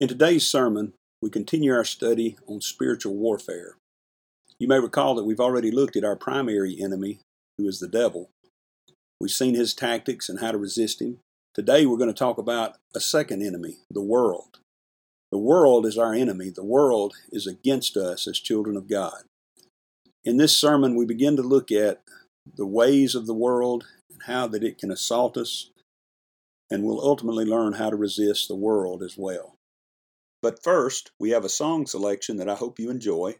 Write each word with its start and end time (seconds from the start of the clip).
In 0.00 0.08
today's 0.08 0.48
sermon, 0.48 0.94
we 1.20 1.28
continue 1.28 1.74
our 1.74 1.84
study 1.84 2.38
on 2.46 2.62
spiritual 2.62 3.14
warfare. 3.16 3.76
You 4.58 4.66
may 4.66 4.78
recall 4.78 5.14
that 5.14 5.24
we've 5.24 5.38
already 5.38 5.70
looked 5.70 5.94
at 5.94 6.04
our 6.04 6.16
primary 6.16 6.80
enemy, 6.80 7.18
who 7.58 7.68
is 7.68 7.80
the 7.80 7.86
devil. 7.88 8.30
We've 9.20 9.30
seen 9.30 9.54
his 9.54 9.74
tactics 9.74 10.30
and 10.30 10.40
how 10.40 10.52
to 10.52 10.56
resist 10.56 11.02
him. 11.02 11.18
Today, 11.52 11.84
we're 11.84 11.98
going 11.98 12.08
to 12.08 12.18
talk 12.18 12.38
about 12.38 12.78
a 12.94 13.00
second 13.00 13.42
enemy, 13.42 13.76
the 13.90 14.00
world. 14.00 14.60
The 15.30 15.38
world 15.38 15.84
is 15.84 15.98
our 15.98 16.14
enemy. 16.14 16.48
The 16.48 16.64
world 16.64 17.12
is 17.30 17.46
against 17.46 17.98
us 17.98 18.26
as 18.26 18.40
children 18.40 18.78
of 18.78 18.88
God. 18.88 19.24
In 20.24 20.38
this 20.38 20.56
sermon, 20.56 20.96
we 20.96 21.04
begin 21.04 21.36
to 21.36 21.42
look 21.42 21.70
at 21.70 22.00
the 22.56 22.64
ways 22.64 23.14
of 23.14 23.26
the 23.26 23.34
world 23.34 23.84
and 24.10 24.22
how 24.22 24.46
that 24.46 24.64
it 24.64 24.78
can 24.78 24.90
assault 24.90 25.36
us, 25.36 25.68
and 26.70 26.84
we'll 26.84 27.06
ultimately 27.06 27.44
learn 27.44 27.74
how 27.74 27.90
to 27.90 27.96
resist 27.96 28.48
the 28.48 28.56
world 28.56 29.02
as 29.02 29.18
well. 29.18 29.56
But 30.42 30.62
first, 30.62 31.10
we 31.18 31.30
have 31.30 31.44
a 31.44 31.50
song 31.50 31.86
selection 31.86 32.38
that 32.38 32.48
I 32.48 32.54
hope 32.54 32.78
you 32.78 32.90
enjoy. 32.90 33.36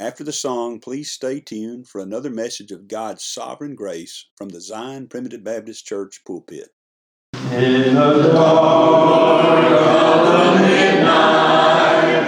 After 0.00 0.24
the 0.24 0.32
song, 0.32 0.80
please 0.80 1.12
stay 1.12 1.40
tuned 1.40 1.88
for 1.88 2.00
another 2.00 2.30
message 2.30 2.72
of 2.72 2.88
God's 2.88 3.22
sovereign 3.22 3.74
grace 3.74 4.26
from 4.36 4.48
the 4.48 4.60
Zion 4.60 5.08
Primitive 5.08 5.44
Baptist 5.44 5.84
Church 5.84 6.22
pulpit. 6.26 6.70
In 7.34 7.94
the 7.94 8.32
dark 8.32 9.64
of 9.72 10.26
the 10.26 10.62
midnight, 10.66 12.22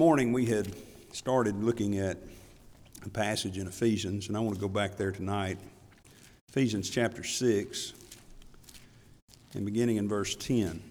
morning 0.00 0.32
we 0.32 0.46
had 0.46 0.74
started 1.12 1.62
looking 1.62 1.98
at 1.98 2.16
a 3.04 3.08
passage 3.10 3.58
in 3.58 3.66
Ephesians, 3.66 4.28
and 4.28 4.36
I 4.36 4.40
want 4.40 4.54
to 4.54 4.60
go 4.60 4.66
back 4.66 4.96
there 4.96 5.12
tonight. 5.12 5.58
Ephesians 6.48 6.88
chapter 6.88 7.22
6, 7.22 7.92
and 9.52 9.66
beginning 9.66 9.98
in 9.98 10.08
verse 10.08 10.34
10. 10.36 10.82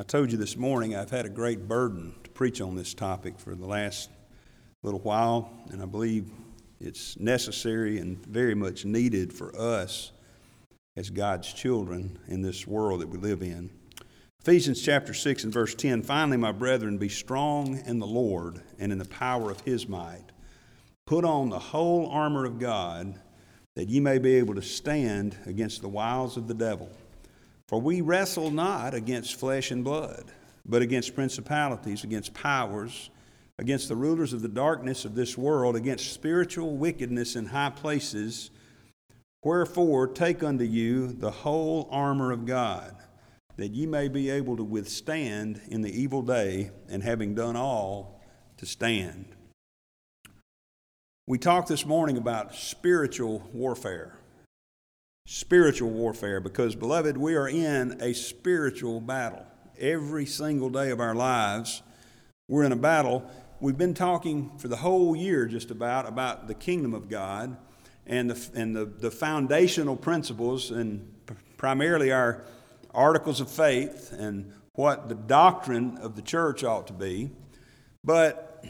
I 0.00 0.04
told 0.04 0.32
you 0.32 0.38
this 0.38 0.56
morning 0.56 0.96
I've 0.96 1.10
had 1.10 1.26
a 1.26 1.28
great 1.28 1.68
burden 1.68 2.14
to 2.24 2.30
preach 2.30 2.62
on 2.62 2.76
this 2.76 2.94
topic 2.94 3.38
for 3.38 3.54
the 3.54 3.66
last 3.66 4.08
little 4.82 5.00
while, 5.00 5.52
and 5.70 5.82
I 5.82 5.84
believe 5.84 6.30
it's 6.80 7.20
necessary 7.20 7.98
and 7.98 8.24
very 8.24 8.54
much 8.54 8.86
needed 8.86 9.34
for 9.34 9.54
us 9.54 10.12
as 10.96 11.10
God's 11.10 11.52
children 11.52 12.18
in 12.28 12.40
this 12.40 12.66
world 12.66 13.02
that 13.02 13.08
we 13.10 13.18
live 13.18 13.42
in. 13.42 13.68
Ephesians 14.44 14.82
chapter 14.82 15.14
6 15.14 15.44
and 15.44 15.52
verse 15.52 15.72
10 15.72 16.02
Finally, 16.02 16.36
my 16.36 16.50
brethren, 16.50 16.98
be 16.98 17.08
strong 17.08 17.80
in 17.86 18.00
the 18.00 18.06
Lord 18.08 18.60
and 18.76 18.90
in 18.90 18.98
the 18.98 19.04
power 19.04 19.52
of 19.52 19.60
his 19.60 19.88
might. 19.88 20.24
Put 21.06 21.24
on 21.24 21.48
the 21.48 21.60
whole 21.60 22.08
armor 22.08 22.44
of 22.44 22.58
God 22.58 23.20
that 23.76 23.88
ye 23.88 24.00
may 24.00 24.18
be 24.18 24.34
able 24.34 24.56
to 24.56 24.62
stand 24.62 25.36
against 25.46 25.80
the 25.80 25.88
wiles 25.88 26.36
of 26.36 26.48
the 26.48 26.54
devil. 26.54 26.90
For 27.68 27.80
we 27.80 28.00
wrestle 28.00 28.50
not 28.50 28.94
against 28.94 29.38
flesh 29.38 29.70
and 29.70 29.84
blood, 29.84 30.24
but 30.66 30.82
against 30.82 31.14
principalities, 31.14 32.02
against 32.02 32.34
powers, 32.34 33.10
against 33.60 33.88
the 33.88 33.94
rulers 33.94 34.32
of 34.32 34.42
the 34.42 34.48
darkness 34.48 35.04
of 35.04 35.14
this 35.14 35.38
world, 35.38 35.76
against 35.76 36.12
spiritual 36.12 36.76
wickedness 36.76 37.36
in 37.36 37.46
high 37.46 37.70
places. 37.70 38.50
Wherefore, 39.44 40.08
take 40.08 40.42
unto 40.42 40.64
you 40.64 41.12
the 41.12 41.30
whole 41.30 41.88
armor 41.92 42.32
of 42.32 42.44
God, 42.44 42.96
that 43.56 43.72
ye 43.72 43.86
may 43.86 44.08
be 44.08 44.30
able 44.30 44.56
to 44.56 44.64
withstand 44.64 45.60
in 45.68 45.82
the 45.82 46.00
evil 46.00 46.22
day, 46.22 46.70
and 46.88 47.02
having 47.02 47.34
done 47.34 47.56
all, 47.56 48.20
to 48.56 48.66
stand. 48.66 49.26
We 51.26 51.38
talked 51.38 51.68
this 51.68 51.86
morning 51.86 52.16
about 52.16 52.54
spiritual 52.54 53.48
warfare. 53.52 54.18
Spiritual 55.26 55.90
warfare, 55.90 56.40
because, 56.40 56.74
beloved, 56.74 57.16
we 57.16 57.36
are 57.36 57.48
in 57.48 57.98
a 58.00 58.12
spiritual 58.12 59.00
battle. 59.00 59.46
Every 59.78 60.26
single 60.26 60.68
day 60.68 60.90
of 60.90 61.00
our 61.00 61.14
lives, 61.14 61.82
we're 62.48 62.64
in 62.64 62.72
a 62.72 62.76
battle. 62.76 63.30
We've 63.60 63.78
been 63.78 63.94
talking 63.94 64.58
for 64.58 64.68
the 64.68 64.76
whole 64.76 65.14
year 65.14 65.46
just 65.46 65.70
about 65.70 66.08
about 66.08 66.48
the 66.48 66.54
kingdom 66.54 66.92
of 66.92 67.08
God 67.08 67.56
and 68.06 68.30
the, 68.30 68.60
and 68.60 68.74
the, 68.74 68.84
the 68.84 69.10
foundational 69.10 69.96
principles 69.96 70.70
and 70.70 71.08
primarily 71.56 72.10
our 72.10 72.42
articles 72.94 73.40
of 73.40 73.50
faith 73.50 74.12
and 74.12 74.52
what 74.74 75.08
the 75.08 75.14
doctrine 75.14 75.98
of 75.98 76.16
the 76.16 76.22
church 76.22 76.64
ought 76.64 76.86
to 76.86 76.92
be. 76.92 77.30
But 78.04 78.64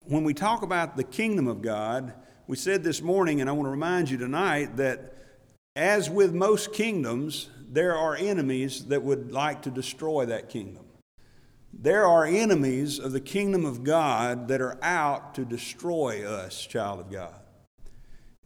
when 0.00 0.24
we 0.24 0.34
talk 0.34 0.62
about 0.62 0.96
the 0.96 1.04
kingdom 1.04 1.48
of 1.48 1.62
God, 1.62 2.12
we 2.46 2.56
said 2.56 2.82
this 2.82 3.02
morning, 3.02 3.40
and 3.40 3.48
I 3.48 3.52
want 3.52 3.66
to 3.66 3.70
remind 3.70 4.10
you 4.10 4.18
tonight, 4.18 4.76
that 4.76 5.14
as 5.76 6.08
with 6.10 6.34
most 6.34 6.72
kingdoms, 6.72 7.50
there 7.68 7.96
are 7.96 8.16
enemies 8.16 8.86
that 8.86 9.02
would 9.02 9.32
like 9.32 9.62
to 9.62 9.70
destroy 9.70 10.26
that 10.26 10.48
kingdom. 10.48 10.84
There 11.72 12.06
are 12.06 12.24
enemies 12.24 12.98
of 12.98 13.12
the 13.12 13.20
kingdom 13.20 13.64
of 13.64 13.84
God 13.84 14.48
that 14.48 14.60
are 14.60 14.78
out 14.82 15.34
to 15.34 15.44
destroy 15.44 16.26
us, 16.26 16.66
child 16.66 17.00
of 17.00 17.10
God. 17.10 17.34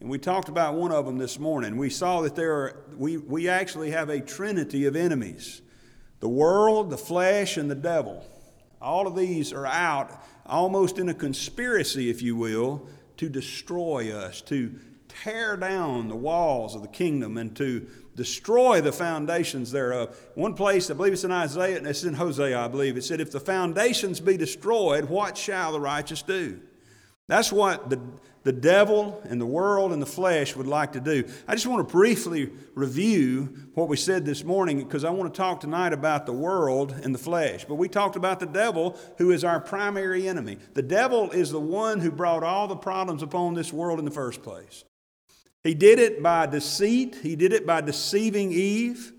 And 0.03 0.11
we 0.11 0.19
talked 0.19 0.49
about 0.49 0.75
one 0.75 0.91
of 0.91 1.07
them 1.07 1.17
this 1.17 1.39
morning. 1.39 1.77
We 1.77 1.89
saw 1.89 2.23
that 2.23 2.35
there 2.35 2.55
are, 2.55 2.85
we, 2.97 3.19
we 3.19 3.49
actually 3.49 3.93
have 3.93 4.09
a 4.09 4.21
trinity 4.21 4.87
of 4.87 4.97
enemies 4.97 5.63
the 6.19 6.29
world, 6.29 6.91
the 6.91 6.99
flesh, 6.99 7.57
and 7.57 7.71
the 7.71 7.77
devil. 7.77 8.25
All 8.81 9.07
of 9.07 9.15
these 9.15 9.53
are 9.53 9.65
out 9.65 10.21
almost 10.45 10.99
in 10.99 11.09
a 11.09 11.15
conspiracy, 11.15 12.11
if 12.11 12.21
you 12.21 12.35
will, 12.35 12.85
to 13.19 13.29
destroy 13.29 14.13
us, 14.13 14.41
to 14.43 14.75
tear 15.23 15.57
down 15.57 16.09
the 16.09 16.17
walls 16.17 16.75
of 16.75 16.83
the 16.83 16.89
kingdom 16.89 17.39
and 17.39 17.55
to 17.57 17.87
destroy 18.17 18.81
the 18.81 18.91
foundations 18.91 19.71
thereof. 19.71 20.19
One 20.35 20.55
place, 20.55 20.91
I 20.91 20.95
believe 20.95 21.13
it's 21.13 21.23
in 21.23 21.31
Isaiah, 21.31 21.77
and 21.77 21.87
it's 21.87 22.03
in 22.03 22.15
Hosea, 22.15 22.59
I 22.59 22.67
believe, 22.67 22.97
it 22.97 23.05
said, 23.05 23.21
If 23.21 23.31
the 23.31 23.39
foundations 23.39 24.19
be 24.19 24.37
destroyed, 24.37 25.05
what 25.05 25.39
shall 25.39 25.71
the 25.71 25.81
righteous 25.81 26.23
do? 26.23 26.61
That's 27.29 27.53
what 27.53 27.89
the, 27.89 28.01
the 28.43 28.53
devil 28.53 29.23
and 29.25 29.41
the 29.41 29.47
world 29.47 29.93
and 29.93 30.03
the 30.03 30.07
flesh 30.07 30.57
would 30.57 30.67
like 30.67 30.93
to 30.93 31.01
do. 31.01 31.25
I 31.47 31.55
just 31.55 31.67
want 31.67 31.87
to 31.87 31.93
briefly 31.93 32.51
review 32.75 33.69
what 33.75 33.89
we 33.89 33.97
said 33.97 34.25
this 34.25 34.43
morning 34.43 34.79
because 34.79 35.05
I 35.05 35.11
want 35.11 35.33
to 35.33 35.37
talk 35.37 35.61
tonight 35.61 35.93
about 35.93 36.27
the 36.27 36.33
world 36.33 36.93
and 37.03 37.15
the 37.15 37.19
flesh. 37.19 37.65
But 37.65 37.77
we 37.77 37.89
talked 37.89 38.17
about 38.17 38.41
the 38.41 38.47
devil, 38.47 38.99
who 39.19 39.31
is 39.31 39.45
our 39.45 39.61
primary 39.61 40.29
enemy. 40.29 40.59
The 40.75 40.83
devil 40.83 41.31
is 41.31 41.51
the 41.51 41.61
one 41.61 42.01
who 42.01 42.11
brought 42.11 42.43
all 42.43 42.67
the 42.67 42.77
problems 42.77 43.23
upon 43.23 43.55
this 43.55 43.73
world 43.73 43.99
in 43.99 44.05
the 44.05 44.11
first 44.11 44.43
place. 44.43 44.85
He 45.63 45.75
did 45.75 46.01
it 46.01 46.23
by 46.23 46.46
deceit, 46.46 47.19
he 47.23 47.37
did 47.37 47.53
it 47.53 47.65
by 47.65 47.82
deceiving 47.82 48.51
Eve. 48.51 49.13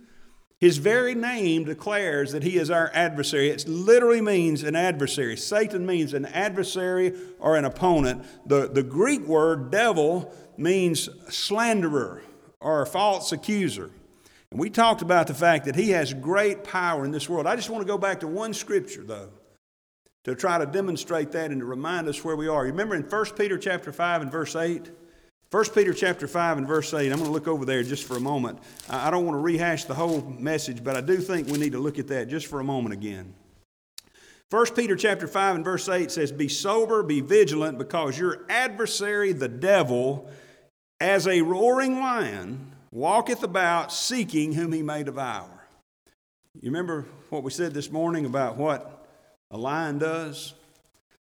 His 0.64 0.78
very 0.78 1.14
name 1.14 1.66
declares 1.66 2.32
that 2.32 2.42
he 2.42 2.56
is 2.56 2.72
our 2.72 2.90
adversary. 2.94 3.50
It 3.50 3.68
literally 3.68 4.22
means 4.22 4.64
an 4.64 4.78
adversary. 4.78 5.36
Satan 5.36 5.86
means 5.86 6.14
an 6.14 6.26
adversary 6.26 7.20
or 7.38 7.58
an 7.58 7.66
opponent. 7.66 8.24
The, 8.46 8.70
the 8.70 8.82
Greek 8.82 9.28
word 9.28 9.72
devil 9.72 10.34
means 10.56 11.10
slanderer 11.28 12.24
or 12.62 12.86
false 12.86 13.34
accuser. 13.34 13.92
And 14.52 14.60
we 14.62 14.70
talked 14.70 15.02
about 15.02 15.28
the 15.28 15.34
fact 15.34 15.66
that 15.66 15.76
he 15.76 15.90
has 15.90 16.14
great 16.14 16.64
power 16.64 17.04
in 17.04 17.12
this 17.12 17.28
world. 17.28 17.46
I 17.46 17.58
just 17.58 17.70
want 17.70 17.82
to 17.86 17.92
go 17.92 17.98
back 17.98 18.22
to 18.22 18.28
one 18.30 18.54
scripture, 18.54 19.04
though, 19.04 19.32
to 20.24 20.34
try 20.34 20.60
to 20.60 20.66
demonstrate 20.66 21.34
that 21.34 21.52
and 21.52 21.60
to 21.60 21.66
remind 21.66 22.08
us 22.08 22.24
where 22.24 22.38
we 22.38 22.48
are. 22.48 22.64
You 22.66 22.72
remember 22.72 22.96
in 22.96 23.04
1 23.04 23.26
Peter 23.36 23.58
chapter 23.58 23.92
5 23.92 24.22
and 24.22 24.32
verse 24.32 24.56
8? 24.56 24.90
1 25.54 25.66
Peter 25.76 25.94
chapter 25.94 26.28
5 26.28 26.58
and 26.58 26.68
verse 26.68 26.92
8, 26.96 27.12
I'm 27.12 27.20
going 27.20 27.26
to 27.26 27.32
look 27.32 27.48
over 27.48 27.64
there 27.64 27.84
just 27.84 28.06
for 28.06 28.18
a 28.18 28.20
moment. 28.20 28.58
I 28.90 29.12
don't 29.12 29.24
want 29.24 29.36
to 29.36 29.40
rehash 29.40 29.84
the 29.84 29.94
whole 29.94 30.22
message, 30.40 30.84
but 30.84 30.96
I 30.96 31.02
do 31.02 31.18
think 31.18 31.48
we 31.48 31.60
need 31.60 31.74
to 31.74 31.78
look 31.78 32.00
at 32.00 32.08
that 32.08 32.28
just 32.28 32.48
for 32.48 32.60
a 32.60 32.64
moment 32.64 32.94
again. 32.94 33.36
1 34.50 34.66
Peter 34.76 34.96
chapter 34.96 35.28
5 35.28 35.58
and 35.58 35.64
verse 35.64 35.88
8 35.88 36.10
says, 36.10 36.32
Be 36.32 36.48
sober, 36.48 37.04
be 37.04 37.22
vigilant, 37.22 37.78
because 37.78 38.18
your 38.18 38.48
adversary, 38.50 39.32
the 39.32 39.48
devil, 39.48 40.28
as 41.00 41.28
a 41.28 41.42
roaring 41.42 42.00
lion, 42.00 42.72
walketh 42.90 43.44
about 43.44 43.94
seeking 43.94 44.54
whom 44.54 44.72
he 44.72 44.82
may 44.82 45.04
devour. 45.04 45.68
You 46.56 46.72
remember 46.72 47.06
what 47.30 47.44
we 47.44 47.52
said 47.52 47.76
this 47.76 47.92
morning 47.92 48.26
about 48.26 48.58
what 48.58 49.08
a 49.52 49.58
lion 49.60 50.00
does? 50.00 50.56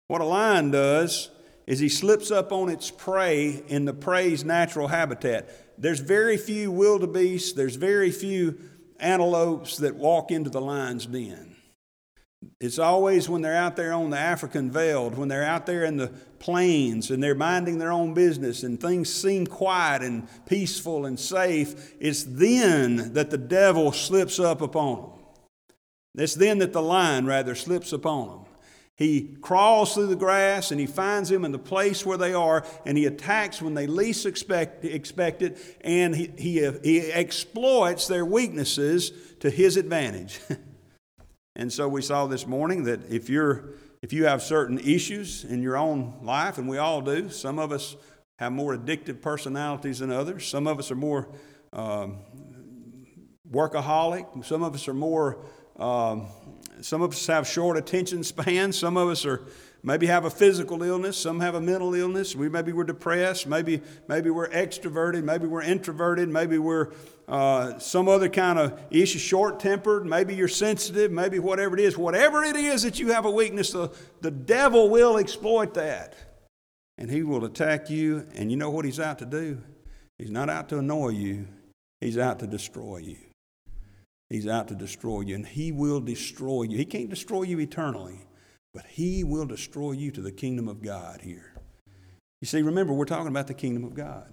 What 0.10 0.20
a 0.20 0.26
lion 0.26 0.72
does 0.72 1.30
is 1.70 1.78
he 1.78 1.88
slips 1.88 2.32
up 2.32 2.52
on 2.52 2.68
its 2.68 2.90
prey 2.90 3.62
in 3.68 3.86
the 3.86 3.94
prey's 3.94 4.44
natural 4.44 4.88
habitat. 4.88 5.48
There's 5.78 6.00
very 6.00 6.36
few 6.36 6.72
wildebeests, 6.72 7.54
there's 7.54 7.76
very 7.76 8.10
few 8.10 8.58
antelopes 9.00 9.78
that 9.78 9.96
walk 9.96 10.32
into 10.32 10.50
the 10.50 10.60
lion's 10.60 11.06
den. 11.06 11.56
It's 12.60 12.80
always 12.80 13.30
when 13.30 13.44
they're 13.44 13.56
out 13.56 13.76
there 13.76 13.94
on 13.94 14.10
the 14.10 14.18
African 14.18 14.72
veld, 14.72 15.16
when 15.16 15.28
they're 15.28 15.44
out 15.44 15.68
there 15.68 15.84
in 15.84 15.98
the 15.98 16.08
plains 16.40 17.12
and 17.12 17.22
they're 17.22 17.36
minding 17.36 17.78
their 17.78 17.92
own 17.92 18.16
business 18.16 18.64
and 18.64 18.82
things 18.82 19.14
seem 19.14 19.46
quiet 19.46 20.02
and 20.02 20.28
peaceful 20.48 21.06
and 21.06 21.20
safe, 21.20 21.94
it's 22.00 22.24
then 22.24 23.14
that 23.14 23.30
the 23.30 23.38
devil 23.38 23.92
slips 23.92 24.40
up 24.40 24.62
upon 24.62 25.02
them. 25.02 25.12
It's 26.16 26.34
then 26.34 26.58
that 26.58 26.74
the 26.74 26.82
lion, 26.82 27.28
rather, 27.28 27.54
slips 27.54 27.94
upon 27.94 28.28
them. 28.30 28.49
He 29.00 29.38
crawls 29.40 29.94
through 29.94 30.08
the 30.08 30.18
grass 30.18 30.72
and 30.72 30.80
he 30.80 30.86
finds 30.86 31.30
them 31.30 31.46
in 31.46 31.54
the 31.54 31.58
place 31.58 32.06
where 32.06 32.18
they 32.18 32.34
are 32.34 32.66
and 32.86 32.98
he 32.98 33.06
attacks 33.06 33.62
when 33.62 33.74
they 33.74 33.88
least 33.88 34.26
expect, 34.26 34.84
expect 34.84 35.42
it 35.42 35.58
and 35.80 36.14
he, 36.14 36.30
he, 36.38 36.70
he 36.84 37.10
exploits 37.10 38.08
their 38.08 38.26
weaknesses 38.26 39.14
to 39.40 39.50
his 39.50 39.78
advantage. 39.78 40.42
and 41.56 41.72
so 41.72 41.88
we 41.88 42.02
saw 42.02 42.28
this 42.28 42.46
morning 42.46 42.84
that 42.84 43.10
if, 43.10 43.30
you're, 43.30 43.70
if 44.02 44.12
you 44.12 44.26
have 44.26 44.44
certain 44.44 44.78
issues 44.78 45.46
in 45.46 45.64
your 45.64 45.78
own 45.78 46.16
life, 46.22 46.58
and 46.58 46.68
we 46.68 46.78
all 46.78 47.00
do, 47.00 47.30
some 47.30 47.58
of 47.58 47.72
us 47.72 47.96
have 48.38 48.52
more 48.52 48.76
addictive 48.76 49.22
personalities 49.22 50.00
than 50.00 50.12
others, 50.12 50.46
some 50.46 50.68
of 50.68 50.78
us 50.78 50.92
are 50.92 50.96
more 50.96 51.30
um, 51.72 52.18
workaholic, 53.50 54.44
some 54.44 54.62
of 54.62 54.76
us 54.76 54.90
are 54.90 54.94
more. 54.94 55.46
Um, 55.78 56.28
some 56.82 57.02
of 57.02 57.12
us 57.12 57.28
have 57.28 57.48
short 57.48 57.78
attention 57.78 58.24
spans. 58.24 58.78
Some 58.78 58.98
of 58.98 59.10
us 59.10 59.26
are 59.26 59.42
maybe 59.84 60.08
have 60.08 60.26
a 60.26 60.30
physical 60.30 60.84
illness. 60.84 61.18
Some 61.18 61.40
have 61.40 61.56
a 61.56 61.62
mental 61.62 61.94
illness. 61.94 62.36
We 62.36 62.50
maybe 62.50 62.72
we're 62.72 62.84
depressed. 62.84 63.48
Maybe 63.48 63.82
maybe 64.08 64.30
we're 64.30 64.50
extroverted. 64.50 65.24
Maybe 65.24 65.48
we're 65.48 65.64
introverted. 65.64 66.30
Maybe 66.30 66.58
we're 66.58 66.92
uh, 67.28 67.78
some 67.80 68.08
other 68.08 68.30
kind 68.30 68.58
of 68.58 68.82
issue, 68.90 69.20
short 69.20 69.60
tempered. 69.60 70.06
Maybe 70.06 70.36
you're 70.36 70.48
sensitive. 70.48 71.12
Maybe 71.12 71.40
whatever 71.40 71.78
it 71.78 71.82
is, 71.82 71.98
whatever 71.98 72.44
it 72.44 72.56
is 72.56 72.82
that 72.84 73.00
you 73.00 73.12
have 73.12 73.26
a 73.26 73.32
weakness, 73.32 73.72
the, 73.72 73.92
the 74.22 74.32
devil 74.32 74.90
will 74.90 75.18
exploit 75.18 75.76
that, 75.76 76.16
and 76.98 77.10
he 77.10 77.24
will 77.24 77.46
attack 77.46 77.90
you. 77.90 78.26
And 78.36 78.50
you 78.50 78.58
know 78.58 78.72
what 78.72 78.86
he's 78.86 79.00
out 79.00 79.20
to 79.20 79.26
do? 79.26 79.62
He's 80.18 80.32
not 80.32 80.50
out 80.50 80.70
to 80.70 80.80
annoy 80.80 81.10
you. 81.10 81.48
He's 82.02 82.18
out 82.18 82.40
to 82.40 82.48
destroy 82.48 82.98
you. 82.98 83.29
He's 84.30 84.48
out 84.48 84.68
to 84.68 84.76
destroy 84.76 85.22
you, 85.22 85.36
and 85.36 85.46
He 85.46 85.72
will 85.72 86.00
destroy 86.00 86.64
you. 86.64 86.78
He 86.78 86.86
can't 86.86 87.10
destroy 87.10 87.44
you 87.44 87.60
eternally, 87.60 88.20
but 88.74 88.86
he 88.86 89.24
will 89.24 89.46
destroy 89.46 89.94
you 89.94 90.12
to 90.12 90.22
the 90.22 90.32
kingdom 90.32 90.68
of 90.68 90.82
God 90.82 91.22
here. 91.22 91.54
You 92.42 92.46
see, 92.46 92.62
remember, 92.62 92.94
we're 92.94 93.06
talking 93.06 93.28
about 93.28 93.48
the 93.48 93.54
kingdom 93.54 93.84
of 93.84 93.94
God. 93.94 94.32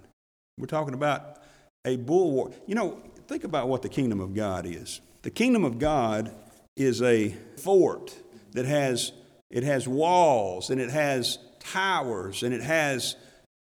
We're 0.59 0.67
talking 0.67 0.95
about 0.95 1.39
a 1.85 1.97
bulwark. 1.97 2.53
You 2.67 2.75
know, 2.75 3.03
think 3.27 3.45
about 3.45 3.69
what 3.69 3.83
the 3.83 3.89
kingdom 3.89 4.21
of 4.21 4.35
God 4.35 4.67
is. 4.67 5.01
The 5.23 5.31
kingdom 5.31 5.65
of 5.65 5.79
God 5.79 6.35
is 6.77 7.03
a 7.03 7.35
fort 7.57 8.15
that 8.53 8.67
has 8.67 9.13
it 9.51 9.63
has 9.63 9.89
walls 9.89 10.71
and 10.71 10.81
it 10.81 10.91
has 10.91 11.39
towers 11.61 12.43
and 12.43 12.55
it 12.55 12.63
has 12.63 13.17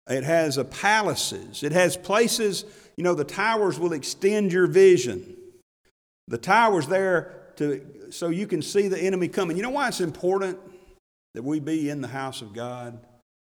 it 0.09 0.23
has 0.23 0.57
a 0.57 0.65
palaces. 0.65 1.63
It 1.63 1.71
has 1.71 1.95
places, 1.95 2.65
you 2.97 3.03
know, 3.03 3.13
the 3.13 3.23
towers 3.23 3.79
will 3.79 3.93
extend 3.93 4.51
your 4.51 4.67
vision. 4.67 5.32
The 6.27 6.37
towers 6.37 6.87
there 6.87 7.51
to 7.57 7.85
so 8.09 8.29
you 8.29 8.47
can 8.47 8.61
see 8.61 8.87
the 8.87 8.99
enemy 8.99 9.27
coming. 9.27 9.57
You 9.57 9.63
know 9.63 9.69
why 9.69 9.87
it's 9.87 10.01
important 10.01 10.59
that 11.33 11.43
we 11.43 11.59
be 11.59 11.89
in 11.89 12.01
the 12.01 12.07
house 12.07 12.41
of 12.41 12.53
God 12.53 12.99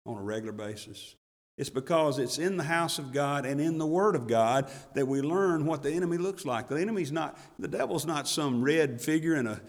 on 0.06 0.18
a 0.18 0.22
regular 0.22 0.54
basis? 0.54 1.16
It's 1.58 1.70
because 1.70 2.20
it's 2.20 2.38
in 2.38 2.56
the 2.56 2.64
house 2.64 3.00
of 3.00 3.12
God 3.12 3.46
and 3.46 3.60
in 3.60 3.78
the 3.78 3.86
Word 3.86 4.16
of 4.16 4.28
God 4.28 4.72
that 4.94 5.06
we 5.06 5.22
learn 5.22 5.66
what 5.66 5.84
the 5.84 5.92
enemy 5.92 6.18
looks 6.18 6.46
like. 6.46 6.70
The 6.70 6.80
enemy's 6.80 7.12
not, 7.12 7.38
the 7.60 7.68
devil's 7.68 8.06
not 8.06 8.30
some 8.30 8.64
red 8.64 9.02
figure 9.02 9.36
in 9.36 9.46
a 9.46 9.60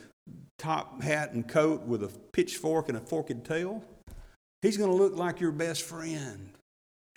top 0.56 1.02
hat 1.02 1.32
and 1.32 1.48
coat 1.48 1.82
with 1.82 2.04
a 2.04 2.08
pitchfork 2.32 2.88
and 2.88 2.96
a 2.96 3.00
forked 3.00 3.44
tail. 3.44 3.82
He's 4.62 4.76
going 4.76 4.90
to 4.90 4.96
look 4.96 5.16
like 5.16 5.40
your 5.40 5.50
best 5.50 5.82
friend. 5.82 6.52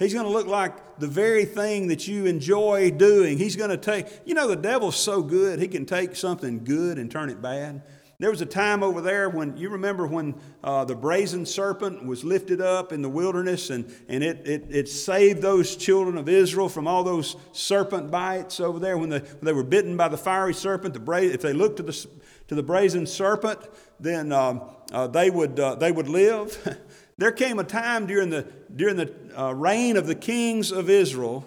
He's 0.04 0.14
going 0.14 0.26
to 0.26 0.32
look 0.32 0.48
like 0.48 1.00
the 1.00 1.08
very 1.08 1.46
thing 1.46 1.88
that 1.88 2.08
you 2.08 2.26
enjoy 2.26 2.92
doing. 2.92 3.38
He's 3.38 3.56
going 3.56 3.70
to 3.70 3.78
take, 3.78 4.08
you 4.26 4.34
know, 4.34 4.48
the 4.48 4.56
devil's 4.56 4.96
so 4.96 5.24
good, 5.24 5.60
he 5.60 5.68
can 5.68 5.86
take 5.86 6.16
something 6.16 6.64
good 6.64 6.98
and 6.98 7.10
turn 7.10 7.30
it 7.30 7.42
bad. 7.42 7.82
There 8.20 8.30
was 8.30 8.42
a 8.42 8.46
time 8.46 8.84
over 8.84 9.02
there 9.02 9.30
when 9.30 9.58
you 9.58 9.70
remember 9.70 10.08
when 10.08 10.36
uh, 10.64 10.86
the 10.86 10.96
brazen 10.96 11.46
serpent 11.46 12.06
was 12.06 12.24
lifted 12.24 12.62
up 12.62 12.94
in 12.94 13.02
the 13.02 13.10
wilderness 13.10 13.70
and, 13.70 13.94
and 14.08 14.24
it, 14.24 14.48
it, 14.48 14.68
it 14.70 14.88
saved 14.88 15.42
those 15.42 15.76
children 15.76 16.18
of 16.18 16.30
Israel 16.30 16.70
from 16.70 16.88
all 16.88 17.04
those 17.04 17.36
serpent 17.52 18.12
bites 18.12 18.60
over 18.60 18.80
there 18.80 18.98
when 18.98 19.10
they, 19.10 19.20
when 19.20 19.44
they 19.44 19.52
were 19.52 19.64
bitten 19.64 19.98
by 19.98 20.08
the 20.08 20.18
fiery 20.18 20.54
serpent. 20.54 20.94
The 20.94 21.00
bra- 21.00 21.18
if 21.18 21.42
they 21.42 21.54
looked 21.54 21.78
to 21.78 21.84
the, 21.84 22.08
to 22.48 22.56
the 22.56 22.64
brazen 22.64 23.08
serpent, 23.08 23.60
then 24.00 24.32
um, 24.32 24.62
uh, 24.92 25.08
they, 25.08 25.30
would, 25.30 25.60
uh, 25.60 25.76
they 25.76 25.92
would 25.92 26.08
live. 26.08 26.80
there 27.18 27.32
came 27.32 27.60
a 27.60 27.64
time 27.64 28.06
during 28.06 28.30
the, 28.30 28.48
during 28.76 28.96
the 28.96 29.14
uh, 29.36 29.52
reign 29.54 29.98
of 29.98 30.08
the 30.08 30.16
kings 30.16 30.72
of 30.72 30.90
Israel, 30.90 31.46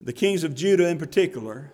the 0.00 0.12
kings 0.12 0.44
of 0.44 0.54
Judah 0.54 0.88
in 0.88 0.98
particular, 0.98 1.72